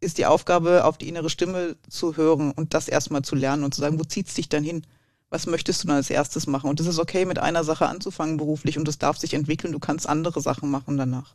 ist 0.00 0.18
die 0.18 0.26
Aufgabe, 0.26 0.84
auf 0.84 0.98
die 0.98 1.08
innere 1.08 1.30
Stimme 1.30 1.76
zu 1.88 2.16
hören 2.16 2.50
und 2.50 2.74
das 2.74 2.88
erstmal 2.88 3.22
zu 3.22 3.36
lernen 3.36 3.64
und 3.64 3.74
zu 3.74 3.80
sagen, 3.80 4.00
wo 4.00 4.04
zieht 4.04 4.28
es 4.28 4.34
dich 4.34 4.48
dann 4.48 4.64
hin? 4.64 4.82
Was 5.30 5.46
möchtest 5.46 5.82
du 5.82 5.88
dann 5.88 5.96
als 5.96 6.10
erstes 6.10 6.46
machen? 6.46 6.68
Und 6.68 6.80
es 6.80 6.86
ist 6.86 6.98
okay, 6.98 7.24
mit 7.24 7.38
einer 7.38 7.64
Sache 7.64 7.86
anzufangen 7.86 8.36
beruflich 8.36 8.78
und 8.78 8.88
es 8.88 8.98
darf 8.98 9.16
sich 9.16 9.32
entwickeln. 9.32 9.72
Du 9.72 9.78
kannst 9.78 10.08
andere 10.08 10.40
Sachen 10.40 10.70
machen 10.70 10.96
danach. 10.96 11.34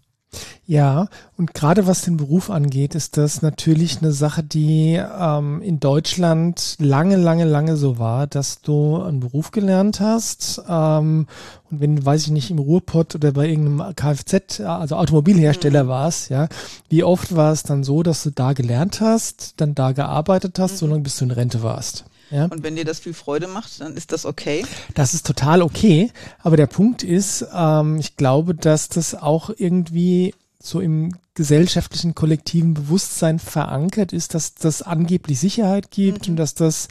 Ja, 0.66 1.08
und 1.38 1.54
gerade 1.54 1.88
was 1.88 2.02
den 2.02 2.18
Beruf 2.18 2.50
angeht, 2.50 2.94
ist 2.94 3.16
das 3.16 3.42
natürlich 3.42 4.00
eine 4.02 4.12
Sache, 4.12 4.44
die 4.44 4.96
ähm, 4.96 5.62
in 5.62 5.80
Deutschland 5.80 6.76
lange, 6.80 7.16
lange, 7.16 7.46
lange 7.46 7.78
so 7.78 8.00
war, 8.00 8.28
dass 8.28 8.62
du 8.62 9.02
einen 9.02 9.22
Beruf 9.22 9.52
gelernt 9.52 10.02
hast 10.02 10.62
ähm, 10.68 11.28
und 11.72 11.80
wenn, 11.80 12.06
weiß 12.06 12.24
ich 12.24 12.32
nicht, 12.32 12.52
im 12.52 12.60
Ruhrpott 12.60 13.16
oder 13.16 13.32
bei 13.32 13.48
irgendeinem 13.48 13.96
Kfz, 13.96 14.60
also 14.60 14.98
Automobilhersteller 14.98 15.86
mhm. 15.86 15.88
warst, 15.88 16.30
ja, 16.30 16.50
wie 16.90 17.04
oft 17.06 17.34
war 17.34 17.54
es 17.54 17.64
dann 17.64 17.86
so, 17.86 18.04
dass 18.04 18.24
du 18.24 18.32
da 18.32 18.52
gelernt 18.52 19.00
hast, 19.00 19.54
dann 19.62 19.74
da 19.74 19.94
gearbeitet 19.94 20.60
hast, 20.60 20.74
mhm. 20.74 20.78
so 20.78 20.88
lange 20.88 21.04
bis 21.04 21.16
du 21.16 21.26
in 21.26 21.32
Rente 21.32 21.64
warst. 21.64 22.04
Ja. 22.30 22.46
Und 22.46 22.64
wenn 22.64 22.76
dir 22.76 22.86
das 22.86 23.00
viel 23.00 23.14
Freude 23.14 23.48
macht, 23.48 23.80
dann 23.82 23.96
ist 23.96 24.12
das 24.12 24.26
okay. 24.26 24.66
Das 24.94 25.14
ist 25.14 25.26
total 25.26 25.62
okay. 25.62 26.12
Aber 26.40 26.58
der 26.58 26.68
Punkt 26.68 27.04
ist, 27.04 27.46
ähm, 27.54 27.98
ich 27.98 28.18
glaube, 28.18 28.54
dass 28.54 28.90
das 28.90 29.16
auch 29.16 29.50
irgendwie 29.56 30.34
so 30.62 30.82
im 30.82 31.16
gesellschaftlichen 31.36 32.16
kollektiven 32.16 32.74
Bewusstsein 32.74 33.40
verankert 33.40 34.12
ist, 34.12 34.34
dass 34.34 34.56
das 34.56 34.82
angeblich 34.82 35.40
Sicherheit 35.40 35.92
gibt 35.92 36.28
mhm. 36.28 36.34
und 36.34 36.38
dass 36.38 36.56
das 36.56 36.88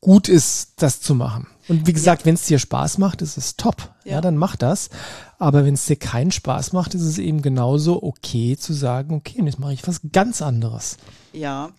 gut 0.00 0.28
ist, 0.28 0.72
das 0.76 1.00
zu 1.00 1.14
machen. 1.14 1.46
Und 1.66 1.86
wie 1.86 1.94
gesagt, 1.94 2.22
ja. 2.22 2.26
wenn 2.26 2.34
es 2.34 2.44
dir 2.44 2.58
Spaß 2.58 2.98
macht, 2.98 3.22
ist 3.22 3.38
es 3.38 3.56
top. 3.56 3.94
Ja, 4.04 4.12
ja 4.12 4.20
dann 4.20 4.36
mach 4.36 4.56
das. 4.56 4.90
Aber 5.38 5.64
wenn 5.64 5.74
es 5.74 5.86
dir 5.86 5.96
keinen 5.96 6.30
Spaß 6.30 6.74
macht, 6.74 6.94
ist 6.94 7.02
es 7.02 7.16
eben 7.16 7.40
genauso 7.40 8.02
okay 8.02 8.56
zu 8.58 8.74
sagen, 8.74 9.14
okay, 9.14 9.40
jetzt 9.42 9.58
mache 9.58 9.72
ich 9.72 9.86
was 9.86 10.00
ganz 10.12 10.42
anderes. 10.42 10.98
Ja, 11.32 11.70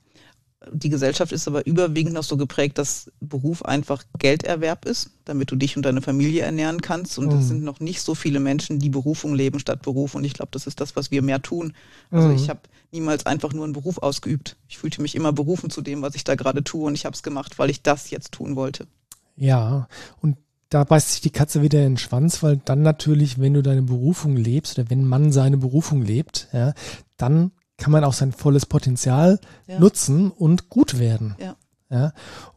die 0.71 0.89
Gesellschaft 0.89 1.31
ist 1.31 1.47
aber 1.47 1.65
überwiegend 1.65 2.13
noch 2.13 2.23
so 2.23 2.37
geprägt, 2.37 2.77
dass 2.77 3.11
Beruf 3.19 3.63
einfach 3.63 4.03
Gelderwerb 4.17 4.85
ist, 4.85 5.11
damit 5.25 5.51
du 5.51 5.55
dich 5.55 5.77
und 5.77 5.83
deine 5.83 6.01
Familie 6.01 6.43
ernähren 6.43 6.81
kannst. 6.81 7.17
Und 7.17 7.29
es 7.29 7.45
mhm. 7.45 7.47
sind 7.47 7.63
noch 7.63 7.79
nicht 7.79 8.01
so 8.01 8.15
viele 8.15 8.39
Menschen, 8.39 8.79
die 8.79 8.89
Berufung 8.89 9.35
leben 9.35 9.59
statt 9.59 9.81
Beruf. 9.81 10.15
Und 10.15 10.23
ich 10.23 10.33
glaube, 10.33 10.51
das 10.51 10.67
ist 10.67 10.81
das, 10.81 10.95
was 10.95 11.11
wir 11.11 11.21
mehr 11.21 11.41
tun. 11.41 11.73
Also 12.11 12.27
mhm. 12.27 12.35
ich 12.35 12.49
habe 12.49 12.61
niemals 12.91 13.25
einfach 13.25 13.53
nur 13.53 13.63
einen 13.63 13.73
Beruf 13.73 13.97
ausgeübt. 13.97 14.57
Ich 14.67 14.77
fühlte 14.77 15.01
mich 15.01 15.15
immer 15.15 15.33
berufen 15.33 15.69
zu 15.69 15.81
dem, 15.81 16.01
was 16.01 16.15
ich 16.15 16.23
da 16.23 16.35
gerade 16.35 16.63
tue. 16.63 16.85
Und 16.85 16.95
ich 16.95 17.05
habe 17.05 17.15
es 17.15 17.23
gemacht, 17.23 17.59
weil 17.59 17.69
ich 17.69 17.81
das 17.81 18.09
jetzt 18.09 18.31
tun 18.31 18.55
wollte. 18.55 18.87
Ja, 19.35 19.87
und 20.21 20.37
da 20.69 20.83
beißt 20.83 21.11
sich 21.11 21.21
die 21.21 21.29
Katze 21.29 21.61
wieder 21.61 21.79
in 21.79 21.93
den 21.93 21.97
Schwanz, 21.97 22.41
weil 22.41 22.57
dann 22.57 22.81
natürlich, 22.81 23.39
wenn 23.39 23.53
du 23.53 23.61
deine 23.61 23.83
Berufung 23.83 24.35
lebst 24.35 24.77
oder 24.77 24.89
wenn 24.89 25.05
man 25.05 25.31
seine 25.31 25.57
Berufung 25.57 26.01
lebt, 26.01 26.47
ja, 26.53 26.73
dann 27.17 27.51
kann 27.77 27.91
man 27.91 28.03
auch 28.03 28.13
sein 28.13 28.31
volles 28.31 28.65
Potenzial 28.65 29.39
ja. 29.67 29.79
nutzen 29.79 30.31
und 30.31 30.69
gut 30.69 30.99
werden. 30.99 31.35
Ja. 31.39 31.55
ja? 31.89 32.13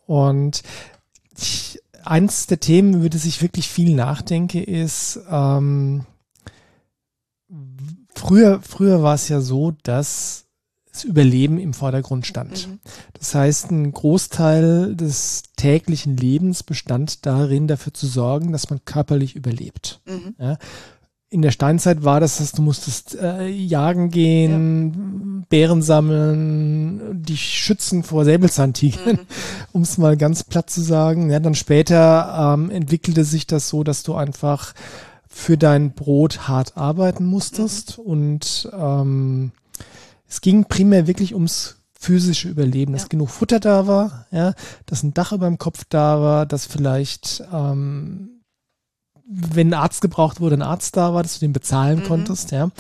Und 0.07 0.63
ich, 1.37 1.81
eins 2.05 2.47
der 2.47 2.61
Themen, 2.61 2.95
über 2.95 3.09
das 3.09 3.25
ich 3.25 3.43
wirklich 3.43 3.69
viel 3.69 3.95
nachdenke, 3.95 4.63
ist, 4.63 5.21
ähm, 5.31 6.07
früher, 8.15 8.61
früher 8.63 9.03
war 9.03 9.15
es 9.15 9.29
ja 9.29 9.41
so, 9.41 9.73
dass 9.83 10.45
das 10.93 11.05
Überleben 11.05 11.59
im 11.59 11.75
Vordergrund 11.75 12.27
stand. 12.27 12.67
Mhm. 12.67 12.81
Das 13.13 13.35
heißt, 13.35 13.71
ein 13.71 13.93
Großteil 13.93 14.97
des 14.97 15.45
täglichen 15.57 16.17
Lebens 16.17 16.63
bestand 16.63 17.25
darin, 17.27 17.69
dafür 17.69 17.95
zu 17.95 18.07
sorgen, 18.07 18.53
dass 18.53 18.71
man 18.71 18.85
körperlich 18.85 19.37
überlebt. 19.37 20.01
Mhm. 20.07 20.35
Ja, 20.39 20.59
in 21.31 21.43
der 21.43 21.51
Steinzeit 21.51 22.05
war 22.05 22.21
das, 22.21 22.39
dass 22.39 22.53
du 22.53 22.63
musstest 22.63 23.15
äh, 23.15 23.49
jagen 23.49 24.11
gehen, 24.11 25.41
ja. 25.41 25.47
Bären 25.49 25.83
sammeln, 25.83 27.23
dich 27.23 27.43
schützen 27.43 28.03
vor 28.03 28.25
Säbelzahntigern, 28.25 29.17
mhm. 29.17 29.27
um 29.73 29.83
es 29.83 29.99
mal 29.99 30.17
ganz 30.17 30.45
platt 30.45 30.71
zu 30.71 30.81
sagen. 30.81 31.31
Ja, 31.31 31.39
dann 31.41 31.55
später 31.55 32.55
ähm, 32.55 32.71
entwickelte 32.71 33.25
sich 33.25 33.47
das 33.47 33.69
so, 33.69 33.85
dass 33.85 34.03
du 34.03 34.15
einfach 34.15 34.75
für 35.29 35.59
dein 35.59 35.93
Brot 35.93 36.49
hart 36.49 36.77
arbeiten 36.77 37.27
musstest 37.27 37.99
mhm. 37.99 38.05
und 38.05 38.71
ähm, 38.73 39.53
es 40.27 40.41
ging 40.41 40.65
primär 40.65 41.07
wirklich 41.07 41.35
ums 41.35 41.77
physische 42.01 42.49
Überleben, 42.49 42.93
dass 42.93 43.03
ja. 43.03 43.09
genug 43.09 43.29
Futter 43.29 43.61
da 43.61 43.87
war, 43.87 44.27
ja, 44.31 44.55
dass 44.87 45.03
ein 45.03 45.15
Dach 45.15 45.33
über 45.33 45.47
dem 45.47 45.59
Kopf 45.59 45.85
da 45.89 46.21
war, 46.21 46.47
dass 46.47 46.65
vielleicht 46.65 47.43
ähm, 47.53 48.38
wenn 49.29 49.69
ein 49.69 49.75
Arzt 49.75 50.01
gebraucht 50.01 50.41
wurde, 50.41 50.57
ein 50.57 50.63
Arzt 50.63 50.97
da 50.97 51.13
war, 51.13 51.23
dass 51.23 51.35
du 51.35 51.41
den 51.41 51.53
bezahlen 51.53 52.01
mhm. 52.01 52.05
konntest, 52.05 52.51
ja. 52.51 52.71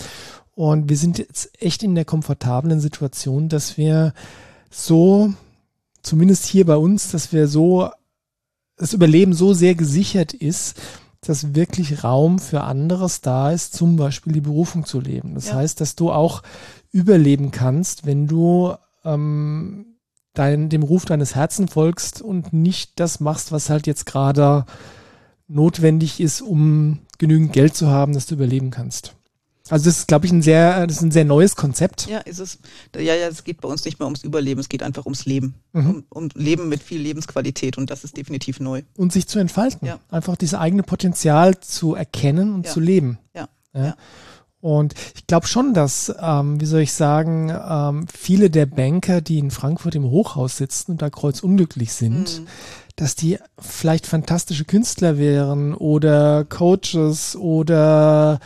Und 0.54 0.88
wir 0.88 0.96
sind 0.96 1.18
jetzt 1.18 1.50
echt 1.62 1.82
in 1.84 1.94
der 1.94 2.04
komfortablen 2.04 2.80
Situation, 2.80 3.48
dass 3.48 3.76
wir 3.76 4.12
so, 4.70 5.32
zumindest 6.02 6.46
hier 6.46 6.66
bei 6.66 6.76
uns, 6.76 7.10
dass 7.10 7.32
wir 7.32 7.46
so, 7.46 7.90
das 8.76 8.92
Überleben 8.92 9.34
so 9.34 9.54
sehr 9.54 9.74
gesichert 9.74 10.32
ist, 10.32 10.80
dass 11.20 11.54
wirklich 11.54 12.02
Raum 12.04 12.38
für 12.38 12.62
anderes 12.62 13.20
da 13.20 13.50
ist, 13.52 13.74
zum 13.74 13.96
Beispiel 13.96 14.32
die 14.32 14.40
Berufung 14.40 14.84
zu 14.84 15.00
leben. 15.00 15.34
Das 15.34 15.48
ja. 15.48 15.56
heißt, 15.56 15.80
dass 15.80 15.96
du 15.96 16.10
auch 16.10 16.42
überleben 16.90 17.50
kannst, 17.50 18.06
wenn 18.06 18.26
du 18.26 18.74
ähm, 19.04 19.98
dein, 20.34 20.68
dem 20.68 20.82
Ruf 20.82 21.04
deines 21.04 21.34
Herzens 21.34 21.72
folgst 21.72 22.22
und 22.22 22.52
nicht 22.52 22.98
das 23.00 23.20
machst, 23.20 23.52
was 23.52 23.68
halt 23.68 23.86
jetzt 23.86 24.06
gerade 24.06 24.64
notwendig 25.48 26.20
ist, 26.20 26.40
um 26.40 27.00
genügend 27.18 27.52
Geld 27.52 27.74
zu 27.74 27.88
haben, 27.88 28.12
dass 28.12 28.26
du 28.26 28.34
überleben 28.34 28.70
kannst. 28.70 29.14
Also 29.70 29.84
das 29.84 29.98
ist, 29.98 30.08
glaube 30.08 30.26
ich, 30.26 30.32
ein 30.32 30.42
sehr, 30.42 30.86
das 30.86 30.96
ist 30.96 31.02
ein 31.02 31.10
sehr 31.10 31.24
neues 31.24 31.56
Konzept. 31.56 32.06
Ja, 32.08 32.18
ist 32.18 32.38
es. 32.38 32.58
Ja, 32.94 33.14
ja, 33.14 33.28
es 33.28 33.44
geht 33.44 33.60
bei 33.60 33.68
uns 33.68 33.84
nicht 33.84 33.98
mehr 33.98 34.06
ums 34.06 34.24
Überleben, 34.24 34.60
es 34.60 34.68
geht 34.68 34.82
einfach 34.82 35.04
ums 35.04 35.26
Leben. 35.26 35.54
Mhm. 35.72 35.90
Um, 35.90 36.04
um, 36.08 36.28
Leben 36.34 36.68
mit 36.68 36.82
viel 36.82 37.00
Lebensqualität 37.00 37.76
und 37.76 37.90
das 37.90 38.04
ist 38.04 38.16
definitiv 38.16 38.60
neu. 38.60 38.82
Und 38.96 39.12
sich 39.12 39.26
zu 39.26 39.38
entfalten. 39.38 39.86
Ja. 39.86 40.00
Einfach 40.08 40.36
dieses 40.36 40.54
eigene 40.54 40.82
Potenzial 40.82 41.60
zu 41.60 41.94
erkennen 41.94 42.54
und 42.54 42.66
ja. 42.66 42.72
zu 42.72 42.80
leben. 42.80 43.18
Ja. 43.34 43.48
ja. 43.74 43.96
Und 44.60 44.94
ich 45.14 45.26
glaube 45.26 45.46
schon, 45.46 45.72
dass, 45.72 46.12
ähm, 46.20 46.60
wie 46.60 46.66
soll 46.66 46.80
ich 46.80 46.92
sagen, 46.92 47.50
ähm, 47.50 48.06
viele 48.12 48.50
der 48.50 48.66
Banker, 48.66 49.20
die 49.20 49.38
in 49.38 49.50
Frankfurt 49.50 49.94
im 49.94 50.10
Hochhaus 50.10 50.56
sitzen 50.56 50.92
und 50.92 51.02
da 51.02 51.10
kreuzunglücklich 51.10 51.92
sind, 51.92 52.40
mhm 52.40 52.46
dass 52.98 53.14
die 53.14 53.38
vielleicht 53.58 54.06
fantastische 54.06 54.64
Künstler 54.64 55.18
wären 55.18 55.72
oder 55.72 56.44
Coaches 56.44 57.36
oder 57.36 58.40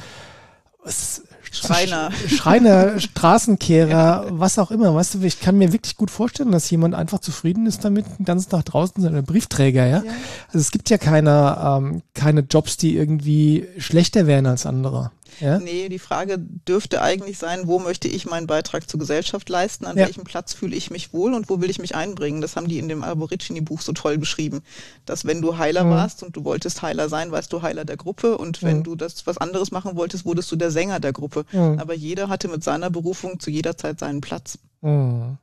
Schreiner. 1.51 2.11
Schreiner, 2.29 2.99
Straßenkehrer, 3.01 3.91
ja. 3.91 4.27
was 4.31 4.59
auch 4.59 4.71
immer. 4.71 4.95
Weißt 4.95 5.15
du, 5.15 5.23
ich 5.23 5.41
kann 5.41 5.59
mir 5.59 5.73
wirklich 5.73 5.97
gut 5.97 6.11
vorstellen, 6.11 6.53
dass 6.53 6.71
jemand 6.71 6.95
einfach 6.95 7.21
zufrieden 7.21 7.67
ist 7.67 7.85
damit, 7.85 8.07
den 8.19 8.25
ganzen 8.25 8.51
Tag 8.51 8.67
draußen 8.67 9.03
sein, 9.03 9.25
Briefträger, 9.25 9.87
ja? 9.87 10.03
ja. 10.03 10.13
Also 10.49 10.59
es 10.59 10.71
gibt 10.71 10.91
ja 10.91 10.99
keine, 10.99 11.59
ähm, 11.63 12.03
keine 12.15 12.41
Jobs, 12.41 12.77
die 12.77 12.97
irgendwie 12.97 13.67
schlechter 13.79 14.27
wären 14.27 14.47
als 14.47 14.67
andere. 14.67 15.13
Ja? 15.41 15.59
Nee, 15.59 15.89
die 15.89 15.99
Frage 15.99 16.39
dürfte 16.39 17.03
eigentlich 17.03 17.39
sein, 17.39 17.67
wo 17.67 17.79
möchte 17.79 18.09
ich 18.09 18.27
meinen 18.27 18.47
Beitrag 18.47 18.89
zur 18.89 19.01
Gesellschaft 19.01 19.49
leisten, 19.49 19.87
an 19.87 19.97
ja. 19.97 20.07
welchem 20.07 20.25
Platz 20.25 20.53
fühle 20.53 20.77
ich 20.77 20.91
mich 20.91 21.13
wohl 21.13 21.35
und 21.35 21.49
wo 21.49 21.61
will 21.61 21.71
ich 21.71 21.79
mich 21.79 21.95
einbringen. 21.95 22.41
Das 22.41 22.57
haben 22.57 22.69
die 22.69 22.79
in 22.79 22.89
dem 22.89 23.03
Aborigine-Buch 23.03 23.81
so 23.81 23.93
toll 23.93 24.19
beschrieben, 24.19 24.63
dass 25.07 25.25
wenn 25.25 25.43
du 25.43 25.59
Heiler 25.59 25.85
mhm. 25.85 25.91
warst 25.91 26.23
und 26.23 26.37
du 26.37 26.45
wolltest 26.45 26.83
Heiler 26.83 27.09
sein, 27.09 27.33
warst 27.33 27.53
du 27.53 27.63
Heiler 27.63 27.85
der 27.85 27.97
Gruppe 27.97 28.39
und 28.39 28.63
wenn 28.63 28.79
mhm. 28.79 28.85
du 28.85 28.95
das 28.95 29.27
was 29.27 29.39
anderes 29.39 29.71
machen 29.71 29.97
wolltest, 29.97 30.25
wurdest 30.25 30.51
du 30.53 30.57
der 30.57 30.71
Sänger 30.71 31.01
der 31.01 31.13
Gruppe. 31.13 31.45
Mhm. 31.53 31.79
Aber 31.79 31.95
jeder 31.95 32.29
hatte 32.29 32.49
mit 32.49 32.63
seiner 32.65 32.91
Berufung 32.91 33.41
zu 33.41 33.51
jeder 33.51 33.77
Zeit 33.77 33.99
seinen 33.99 34.21
Platz. 34.21 34.59
Mhm. 34.81 35.39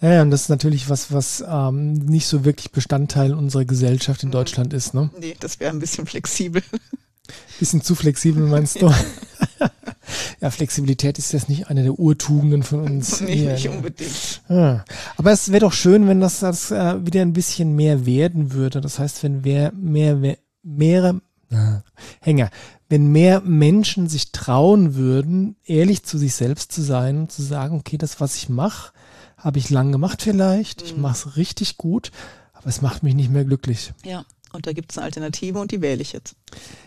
Ja, 0.00 0.22
und 0.22 0.30
das 0.30 0.42
ist 0.42 0.48
natürlich 0.48 0.88
was, 0.88 1.12
was 1.12 1.44
ähm, 1.46 1.92
nicht 1.92 2.26
so 2.26 2.44
wirklich 2.44 2.70
Bestandteil 2.72 3.34
unserer 3.34 3.64
Gesellschaft 3.64 4.22
in 4.22 4.28
mhm. 4.28 4.32
Deutschland 4.32 4.72
ist, 4.72 4.94
ne? 4.94 5.10
Nee, 5.18 5.36
das 5.38 5.60
wäre 5.60 5.70
ein 5.70 5.78
bisschen 5.78 6.06
flexibel. 6.06 6.62
Bisschen 7.58 7.82
zu 7.82 7.94
flexibel, 7.94 8.44
meinst 8.44 8.80
du? 8.80 8.92
ja, 10.40 10.50
Flexibilität 10.50 11.18
ist 11.18 11.32
jetzt 11.32 11.48
nicht 11.48 11.68
eine 11.68 11.82
der 11.82 11.98
Urtugenden 11.98 12.62
von 12.62 12.80
uns. 12.80 13.20
nee, 13.22 13.36
hier, 13.36 13.52
nicht 13.52 13.68
unbedingt. 13.68 14.42
Ja. 14.48 14.84
Aber 15.16 15.32
es 15.32 15.50
wäre 15.50 15.60
doch 15.60 15.72
schön, 15.72 16.06
wenn 16.08 16.20
das, 16.20 16.40
das 16.40 16.70
äh, 16.70 17.04
wieder 17.04 17.22
ein 17.22 17.32
bisschen 17.32 17.74
mehr 17.74 18.06
werden 18.06 18.52
würde. 18.52 18.80
Das 18.80 18.98
heißt, 18.98 19.22
wenn 19.22 19.44
wer, 19.44 19.72
mehr, 19.72 20.16
mehr, 20.16 20.38
mehrere, 20.62 21.20
äh, 21.50 21.80
Hänger, 22.20 22.50
wenn 22.88 23.12
mehr 23.12 23.40
Menschen 23.40 24.08
sich 24.08 24.32
trauen 24.32 24.94
würden, 24.94 25.56
ehrlich 25.64 26.04
zu 26.04 26.18
sich 26.18 26.34
selbst 26.34 26.72
zu 26.72 26.82
sein 26.82 27.18
und 27.18 27.32
zu 27.32 27.42
sagen, 27.42 27.76
okay, 27.76 27.98
das, 27.98 28.20
was 28.20 28.36
ich 28.36 28.48
mache, 28.48 28.92
habe 29.36 29.58
ich 29.58 29.70
lang 29.70 29.92
gemacht 29.92 30.22
vielleicht, 30.22 30.82
mhm. 30.82 30.86
ich 30.86 30.96
mache 30.96 31.14
es 31.14 31.36
richtig 31.36 31.76
gut, 31.76 32.10
aber 32.52 32.66
es 32.66 32.82
macht 32.82 33.02
mich 33.02 33.14
nicht 33.14 33.30
mehr 33.30 33.44
glücklich. 33.44 33.92
Ja. 34.04 34.24
Und 34.52 34.66
da 34.66 34.72
gibt 34.72 34.92
es 34.92 34.98
eine 34.98 35.04
Alternative 35.04 35.58
und 35.58 35.72
die 35.72 35.82
wähle 35.82 36.00
ich 36.00 36.12
jetzt. 36.12 36.34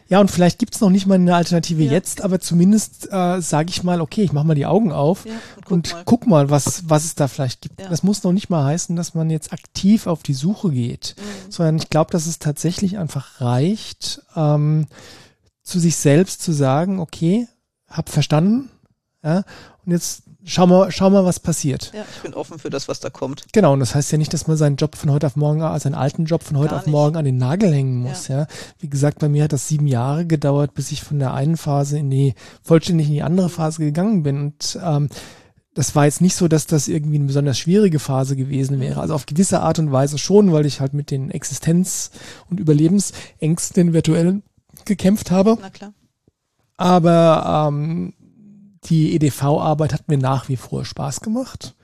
Ja, 0.08 0.20
und 0.20 0.32
vielleicht 0.32 0.60
gibt 0.60 0.76
es 0.76 0.82
noch 0.82 0.90
nicht 0.90 1.06
mal 1.06 1.16
eine 1.16 1.36
Alternative 1.36 1.84
ja. 1.84 1.92
jetzt, 1.92 2.22
aber 2.22 2.40
zumindest 2.40 3.08
äh, 3.12 3.40
sage 3.42 3.70
ich 3.70 3.84
mal, 3.84 4.02
okay, 4.02 4.24
ich 4.24 4.34
mache 4.34 4.48
mal 4.48 4.56
die 4.56 4.66
Augen 4.66 4.92
auf 4.92 5.26
ja, 5.26 5.34
und, 5.34 5.42
guck, 5.64 5.72
und 5.72 5.92
mal. 5.92 6.04
guck, 6.06 6.28
mal. 6.28 6.50
was, 6.50 6.90
was 6.90 7.06
es 7.06 7.16
da 7.16 7.28
vielleicht 7.28 7.62
gibt. 7.62 7.80
Ja. 7.80 7.88
Das 7.90 8.04
muss 8.04 8.24
noch 8.24 8.34
nicht 8.34 8.50
mal 8.50 8.66
heißen, 8.66 8.96
dass 8.96 9.14
man 9.14 9.30
jetzt 9.30 9.54
aktiv 9.54 10.08
auf 10.08 10.24
die 10.24 10.34
Suche 10.34 10.72
geht, 10.72 11.16
mhm. 11.18 11.52
sondern 11.52 11.76
ich 11.78 11.90
glaube, 11.90 12.12
dass 12.12 12.26
es 12.26 12.40
tatsächlich 12.40 12.98
einfach 12.98 13.42
reicht, 13.42 14.22
ähm, 14.36 14.88
zu 15.64 15.80
sich 15.80 15.96
selbst 15.96 16.42
zu 16.42 16.52
sagen, 16.52 17.00
okay, 17.00 17.48
hab 17.88 18.10
verstanden, 18.10 18.70
ja, 19.24 19.44
und 19.86 19.92
jetzt 19.92 20.24
schau 20.44 20.68
mal, 20.68 20.92
schau 20.92 21.10
mal, 21.10 21.26
was 21.26 21.40
passiert. 21.40 21.92
Ja, 21.94 22.04
ich 22.16 22.22
bin 22.22 22.34
offen 22.34 22.60
für 22.60 22.70
das, 22.70 22.88
was 22.88 23.00
da 23.00 23.10
kommt. 23.10 23.46
Genau, 23.54 23.74
und 23.74 23.80
das 23.80 23.96
heißt 23.96 24.12
ja 24.12 24.18
nicht, 24.18 24.34
dass 24.34 24.48
man 24.48 24.58
seinen 24.58 24.76
Job 24.76 24.96
von 24.96 25.12
heute 25.12 25.28
auf 25.28 25.36
morgen, 25.36 25.62
also 25.62 25.84
seinen 25.84 25.96
alten 25.96 26.26
Job 26.26 26.44
von 26.44 26.58
heute 26.58 26.70
Gar 26.70 26.80
auf 26.80 26.86
nicht. 26.86 26.92
morgen 26.92 27.16
an 27.18 27.26
den 27.26 27.38
Nagel 27.38 27.74
hängen 27.74 27.98
muss. 27.98 28.28
Ja. 28.28 28.42
ja. 28.42 28.48
Wie 28.80 28.90
gesagt, 28.90 29.20
bei 29.20 29.30
mir 29.30 29.44
hat 29.44 29.54
das 29.54 29.68
sieben 29.68 29.88
Jahre 29.88 30.26
gedauert, 30.26 30.74
bis 30.74 30.92
ich 30.92 31.04
von 31.04 31.20
der 31.20 31.34
einen 31.34 31.58
Phase 31.58 31.98
in 31.98 32.10
die 32.10 32.34
vollständig 32.64 33.08
in 33.08 33.14
die 33.14 33.24
andere 33.24 33.50
Phase 33.50 33.80
gegangen 33.84 34.24
bin. 34.24 34.40
Und 34.42 34.80
ähm, 34.84 35.10
das 35.74 35.96
war 35.96 36.06
jetzt 36.06 36.22
nicht 36.22 36.36
so, 36.36 36.48
dass 36.48 36.68
das 36.68 36.88
irgendwie 36.88 37.16
eine 37.16 37.26
besonders 37.26 37.58
schwierige 37.58 38.00
Phase 38.00 38.36
gewesen 38.36 38.80
wäre. 38.80 39.00
Also 39.00 39.14
auf 39.14 39.26
gewisse 39.26 39.62
Art 39.62 39.80
und 39.80 39.92
Weise 39.92 40.18
schon, 40.18 40.52
weil 40.52 40.66
ich 40.66 40.82
halt 40.82 40.94
mit 40.94 41.12
den 41.12 41.32
Existenz- 41.32 42.12
und 42.50 42.60
Überlebensängsten 42.60 43.94
virtuell 43.94 44.42
gekämpft 44.86 45.32
habe. 45.32 45.58
Na 45.62 45.70
klar. 45.70 45.94
Aber 46.78 47.68
ähm, 47.70 48.14
die 48.86 49.16
EDV-Arbeit 49.16 49.94
hat 49.94 50.08
mir 50.08 50.18
nach 50.18 50.50
wie 50.50 50.58
vor 50.58 50.86
Spaß 50.86 51.22
gemacht. 51.22 51.76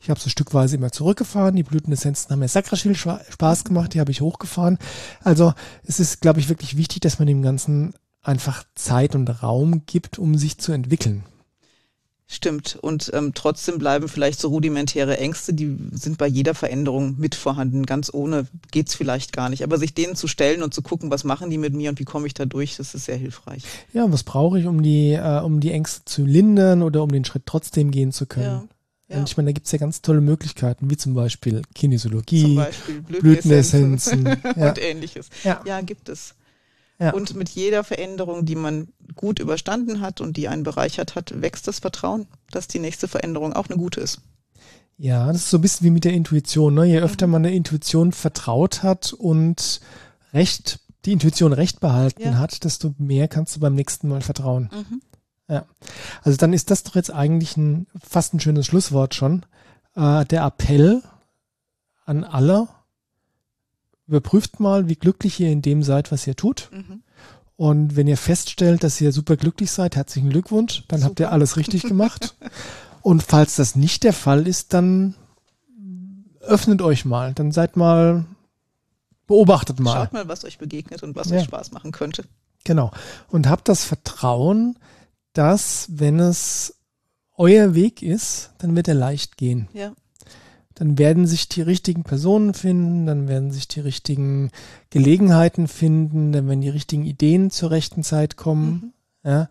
Ich 0.00 0.10
habe 0.10 0.20
so 0.20 0.30
stückweise 0.30 0.76
immer 0.76 0.92
zurückgefahren. 0.92 1.56
Die 1.56 1.62
Blütenessenzen 1.62 2.30
haben 2.30 2.38
mir 2.38 2.48
sackrisch 2.48 2.82
viel 2.82 2.94
Spaß 2.94 3.64
gemacht. 3.64 3.94
Die 3.94 4.00
habe 4.00 4.12
ich 4.12 4.20
hochgefahren. 4.20 4.78
Also 5.22 5.52
es 5.84 6.00
ist, 6.00 6.20
glaube 6.20 6.40
ich, 6.40 6.48
wirklich 6.48 6.76
wichtig, 6.76 7.00
dass 7.00 7.18
man 7.18 7.26
dem 7.26 7.42
Ganzen 7.42 7.94
einfach 8.22 8.64
Zeit 8.74 9.14
und 9.14 9.28
Raum 9.42 9.82
gibt, 9.86 10.18
um 10.18 10.36
sich 10.36 10.58
zu 10.58 10.72
entwickeln. 10.72 11.24
Stimmt. 12.28 12.76
Und 12.80 13.10
ähm, 13.14 13.34
trotzdem 13.34 13.78
bleiben 13.78 14.08
vielleicht 14.08 14.40
so 14.40 14.48
rudimentäre 14.48 15.16
Ängste, 15.18 15.54
die 15.54 15.76
sind 15.92 16.18
bei 16.18 16.26
jeder 16.26 16.54
Veränderung 16.54 17.14
mit 17.18 17.36
vorhanden. 17.36 17.86
Ganz 17.86 18.12
ohne 18.12 18.48
geht's 18.72 18.96
vielleicht 18.96 19.32
gar 19.32 19.48
nicht. 19.48 19.62
Aber 19.62 19.78
sich 19.78 19.94
denen 19.94 20.16
zu 20.16 20.26
stellen 20.26 20.64
und 20.64 20.74
zu 20.74 20.82
gucken, 20.82 21.10
was 21.12 21.22
machen 21.22 21.50
die 21.50 21.58
mit 21.58 21.72
mir 21.72 21.90
und 21.90 22.00
wie 22.00 22.04
komme 22.04 22.26
ich 22.26 22.34
da 22.34 22.44
durch, 22.44 22.76
das 22.76 22.94
ist 22.94 23.04
sehr 23.04 23.16
hilfreich. 23.16 23.62
Ja, 23.92 24.10
was 24.10 24.24
brauche 24.24 24.58
ich, 24.58 24.66
um 24.66 24.82
die, 24.82 25.12
äh, 25.12 25.40
um 25.40 25.60
die 25.60 25.70
Ängste 25.70 26.04
zu 26.04 26.24
lindern 26.24 26.82
oder 26.82 27.04
um 27.04 27.12
den 27.12 27.24
Schritt 27.24 27.44
trotzdem 27.46 27.92
gehen 27.92 28.10
zu 28.10 28.26
können? 28.26 28.44
Ja. 28.44 28.64
Ja. 29.08 29.18
Und 29.18 29.28
ich 29.28 29.36
meine, 29.36 29.50
da 29.50 29.52
gibt's 29.52 29.70
ja 29.70 29.78
ganz 29.78 30.02
tolle 30.02 30.20
Möglichkeiten, 30.20 30.90
wie 30.90 30.96
zum 30.96 31.14
Beispiel 31.14 31.62
Kinesiologie, 31.76 32.42
zum 32.42 32.56
Beispiel 32.56 33.02
Blütenessenzen, 33.02 34.24
Blütenessenzen 34.24 34.52
und 34.62 34.78
ähnliches. 34.82 35.30
Ja. 35.44 35.62
ja, 35.64 35.80
gibt 35.80 36.08
es. 36.08 36.34
Ja. 36.98 37.12
Und 37.12 37.34
mit 37.34 37.50
jeder 37.50 37.84
Veränderung, 37.84 38.46
die 38.46 38.54
man 38.54 38.88
gut 39.14 39.38
überstanden 39.38 40.00
hat 40.00 40.20
und 40.20 40.36
die 40.36 40.48
einen 40.48 40.62
bereichert 40.62 41.14
hat, 41.14 41.40
wächst 41.40 41.68
das 41.68 41.80
Vertrauen, 41.80 42.26
dass 42.50 42.68
die 42.68 42.78
nächste 42.78 43.06
Veränderung 43.06 43.52
auch 43.52 43.68
eine 43.68 43.78
gute 43.78 44.00
ist. 44.00 44.20
Ja, 44.98 45.26
das 45.26 45.42
ist 45.42 45.50
so 45.50 45.58
ein 45.58 45.60
bisschen 45.60 45.86
wie 45.86 45.90
mit 45.90 46.04
der 46.04 46.14
Intuition. 46.14 46.74
Ne? 46.74 46.86
Je 46.86 47.00
öfter 47.00 47.26
mhm. 47.26 47.32
man 47.34 47.42
der 47.42 47.52
Intuition 47.52 48.12
vertraut 48.12 48.82
hat 48.82 49.12
und 49.12 49.80
recht, 50.32 50.80
die 51.04 51.12
Intuition 51.12 51.52
recht 51.52 51.80
behalten 51.80 52.22
ja. 52.22 52.38
hat, 52.38 52.64
desto 52.64 52.94
mehr 52.96 53.28
kannst 53.28 53.56
du 53.56 53.60
beim 53.60 53.74
nächsten 53.74 54.08
Mal 54.08 54.22
vertrauen. 54.22 54.70
Mhm. 54.72 55.02
Ja. 55.48 55.66
Also 56.22 56.38
dann 56.38 56.52
ist 56.52 56.70
das 56.70 56.82
doch 56.82 56.96
jetzt 56.96 57.12
eigentlich 57.12 57.56
ein 57.56 57.86
fast 58.02 58.32
ein 58.34 58.40
schönes 58.40 58.66
Schlusswort 58.66 59.14
schon. 59.14 59.44
Äh, 59.94 60.24
der 60.24 60.44
Appell 60.44 61.02
an 62.06 62.24
alle, 62.24 62.68
überprüft 64.06 64.60
mal, 64.60 64.88
wie 64.88 64.96
glücklich 64.96 65.40
ihr 65.40 65.50
in 65.50 65.62
dem 65.62 65.82
seid, 65.82 66.12
was 66.12 66.26
ihr 66.26 66.36
tut. 66.36 66.70
Mhm. 66.72 67.02
Und 67.56 67.96
wenn 67.96 68.06
ihr 68.06 68.18
feststellt, 68.18 68.84
dass 68.84 69.00
ihr 69.00 69.12
super 69.12 69.36
glücklich 69.36 69.70
seid, 69.70 69.96
herzlichen 69.96 70.30
Glückwunsch, 70.30 70.84
dann 70.88 71.00
super. 71.00 71.08
habt 71.08 71.20
ihr 71.20 71.32
alles 71.32 71.56
richtig 71.56 71.82
gemacht. 71.88 72.36
Und 73.02 73.22
falls 73.22 73.56
das 73.56 73.76
nicht 73.76 74.04
der 74.04 74.12
Fall 74.12 74.46
ist, 74.46 74.74
dann 74.74 75.14
öffnet 76.40 76.82
euch 76.82 77.04
mal. 77.04 77.32
Dann 77.34 77.52
seid 77.52 77.76
mal, 77.76 78.26
beobachtet 79.26 79.80
mal. 79.80 79.94
Schaut 79.94 80.12
mal, 80.12 80.28
was 80.28 80.44
euch 80.44 80.58
begegnet 80.58 81.02
und 81.02 81.16
was 81.16 81.30
ja. 81.30 81.38
euch 81.38 81.44
Spaß 81.44 81.72
machen 81.72 81.92
könnte. 81.92 82.24
Genau. 82.64 82.90
Und 83.28 83.48
habt 83.48 83.68
das 83.68 83.84
Vertrauen, 83.84 84.78
dass, 85.32 85.86
wenn 85.90 86.18
es 86.18 86.74
euer 87.36 87.74
Weg 87.74 88.02
ist, 88.02 88.50
dann 88.58 88.74
wird 88.74 88.88
er 88.88 88.94
leicht 88.94 89.36
gehen. 89.36 89.68
Ja. 89.72 89.92
Dann 90.76 90.98
werden 90.98 91.26
sich 91.26 91.48
die 91.48 91.62
richtigen 91.62 92.04
Personen 92.04 92.52
finden, 92.52 93.06
dann 93.06 93.28
werden 93.28 93.50
sich 93.50 93.66
die 93.66 93.80
richtigen 93.80 94.50
Gelegenheiten 94.90 95.68
finden, 95.68 96.32
dann 96.32 96.46
werden 96.48 96.60
die 96.60 96.68
richtigen 96.68 97.06
Ideen 97.06 97.50
zur 97.50 97.70
rechten 97.70 98.02
Zeit 98.02 98.36
kommen. 98.36 98.92
Mhm. 99.24 99.30
Ja. 99.30 99.48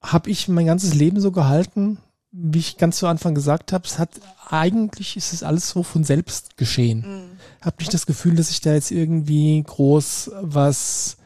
Habe 0.00 0.30
ich 0.30 0.46
mein 0.46 0.66
ganzes 0.66 0.94
Leben 0.94 1.20
so 1.20 1.32
gehalten, 1.32 1.98
wie 2.30 2.60
ich 2.60 2.78
ganz 2.78 2.98
zu 2.98 3.08
Anfang 3.08 3.34
gesagt 3.34 3.72
habe, 3.72 3.86
es 3.86 3.98
hat 3.98 4.10
eigentlich 4.48 5.16
ist 5.16 5.32
es 5.32 5.42
alles 5.42 5.68
so 5.68 5.82
von 5.82 6.04
selbst 6.04 6.56
geschehen. 6.56 7.00
Mhm. 7.00 7.38
Habe 7.60 7.76
nicht 7.80 7.92
das 7.92 8.06
Gefühl, 8.06 8.36
dass 8.36 8.50
ich 8.50 8.60
da 8.60 8.72
jetzt 8.72 8.92
irgendwie 8.92 9.60
groß 9.64 10.30
was 10.42 11.16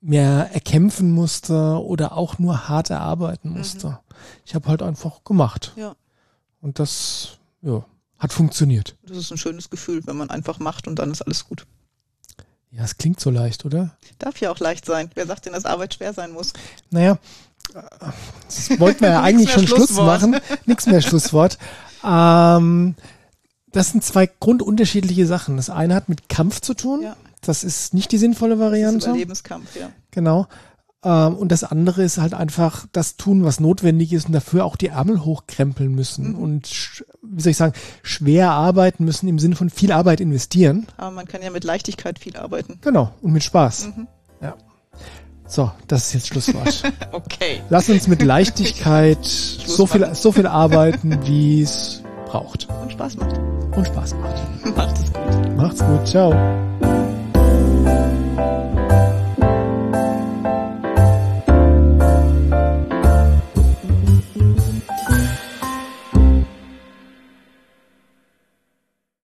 mehr 0.00 0.50
erkämpfen 0.52 1.12
musste 1.12 1.80
oder 1.80 2.16
auch 2.16 2.40
nur 2.40 2.68
hart 2.68 2.90
erarbeiten 2.90 3.50
mhm. 3.50 3.58
musste. 3.58 3.88
Mhm. 3.88 3.96
Ich 4.44 4.56
habe 4.56 4.68
halt 4.68 4.82
einfach 4.82 5.22
gemacht. 5.22 5.72
Ja. 5.76 5.94
Und 6.60 6.80
das 6.80 7.38
ja, 7.62 7.84
hat 8.22 8.32
funktioniert. 8.32 8.96
Das 9.02 9.16
ist 9.16 9.32
ein 9.32 9.36
schönes 9.36 9.68
Gefühl, 9.68 10.00
wenn 10.06 10.16
man 10.16 10.30
einfach 10.30 10.60
macht 10.60 10.86
und 10.86 11.00
dann 11.00 11.10
ist 11.10 11.22
alles 11.22 11.44
gut. 11.44 11.66
Ja, 12.70 12.84
es 12.84 12.96
klingt 12.96 13.18
so 13.18 13.30
leicht, 13.30 13.64
oder? 13.64 13.96
Darf 14.18 14.38
ja 14.40 14.52
auch 14.52 14.60
leicht 14.60 14.86
sein. 14.86 15.10
Wer 15.14 15.26
sagt 15.26 15.44
denn, 15.44 15.52
dass 15.52 15.64
Arbeit 15.64 15.94
schwer 15.94 16.14
sein 16.14 16.30
muss? 16.30 16.52
Naja, 16.90 17.18
das 18.46 18.78
wollten 18.78 19.00
wir 19.00 19.10
ja 19.10 19.22
eigentlich 19.24 19.50
schon 19.50 19.66
Schluss 19.66 19.90
machen. 19.94 20.36
Nichts 20.66 20.86
mehr 20.86 21.02
Schlusswort. 21.02 21.58
Ähm, 22.04 22.94
das 23.72 23.90
sind 23.90 24.04
zwei 24.04 24.30
grundunterschiedliche 24.38 25.26
Sachen. 25.26 25.56
Das 25.56 25.68
eine 25.68 25.96
hat 25.96 26.08
mit 26.08 26.28
Kampf 26.28 26.60
zu 26.60 26.74
tun. 26.74 27.02
Ja. 27.02 27.16
Das 27.40 27.64
ist 27.64 27.92
nicht 27.92 28.12
die 28.12 28.18
sinnvolle 28.18 28.60
Variante. 28.60 28.98
Das 28.98 29.06
ist 29.06 29.10
Überlebenskampf, 29.10 29.74
ja. 29.74 29.90
Genau. 30.12 30.46
Ähm, 31.04 31.34
und 31.34 31.50
das 31.50 31.64
andere 31.64 32.02
ist 32.02 32.18
halt 32.18 32.34
einfach 32.34 32.86
das 32.92 33.16
tun, 33.16 33.44
was 33.44 33.60
notwendig 33.60 34.12
ist 34.12 34.26
und 34.26 34.32
dafür 34.32 34.64
auch 34.64 34.76
die 34.76 34.88
Ärmel 34.88 35.24
hochkrempeln 35.24 35.92
müssen 35.92 36.30
mhm. 36.30 36.38
und, 36.38 37.04
wie 37.22 37.42
soll 37.42 37.50
ich 37.50 37.56
sagen, 37.56 37.74
schwer 38.02 38.52
arbeiten 38.52 39.04
müssen 39.04 39.28
im 39.28 39.38
Sinne 39.38 39.56
von 39.56 39.70
viel 39.70 39.92
Arbeit 39.92 40.20
investieren. 40.20 40.86
Aber 40.96 41.10
man 41.10 41.26
kann 41.26 41.42
ja 41.42 41.50
mit 41.50 41.64
Leichtigkeit 41.64 42.18
viel 42.18 42.36
arbeiten. 42.36 42.78
Genau. 42.82 43.12
Und 43.20 43.32
mit 43.32 43.42
Spaß. 43.42 43.88
Mhm. 43.96 44.06
Ja. 44.40 44.54
So, 45.46 45.70
das 45.86 46.06
ist 46.06 46.14
jetzt 46.14 46.26
Schlusswort. 46.28 46.82
okay. 47.12 47.60
Lass 47.68 47.88
uns 47.88 48.06
mit 48.06 48.22
Leichtigkeit 48.22 49.24
so 49.24 49.86
viel, 49.86 50.14
so 50.14 50.32
viel 50.32 50.46
arbeiten, 50.46 51.18
wie 51.26 51.62
es 51.62 52.02
braucht. 52.26 52.68
Und 52.80 52.92
Spaß 52.92 53.16
macht. 53.16 53.38
Und 53.76 53.86
Spaß 53.86 54.14
macht. 54.14 54.42
Macht 54.76 54.96
es 54.96 55.12
gut. 55.12 55.56
Macht's 55.56 55.84
gut. 55.84 56.06
Ciao. 56.06 56.32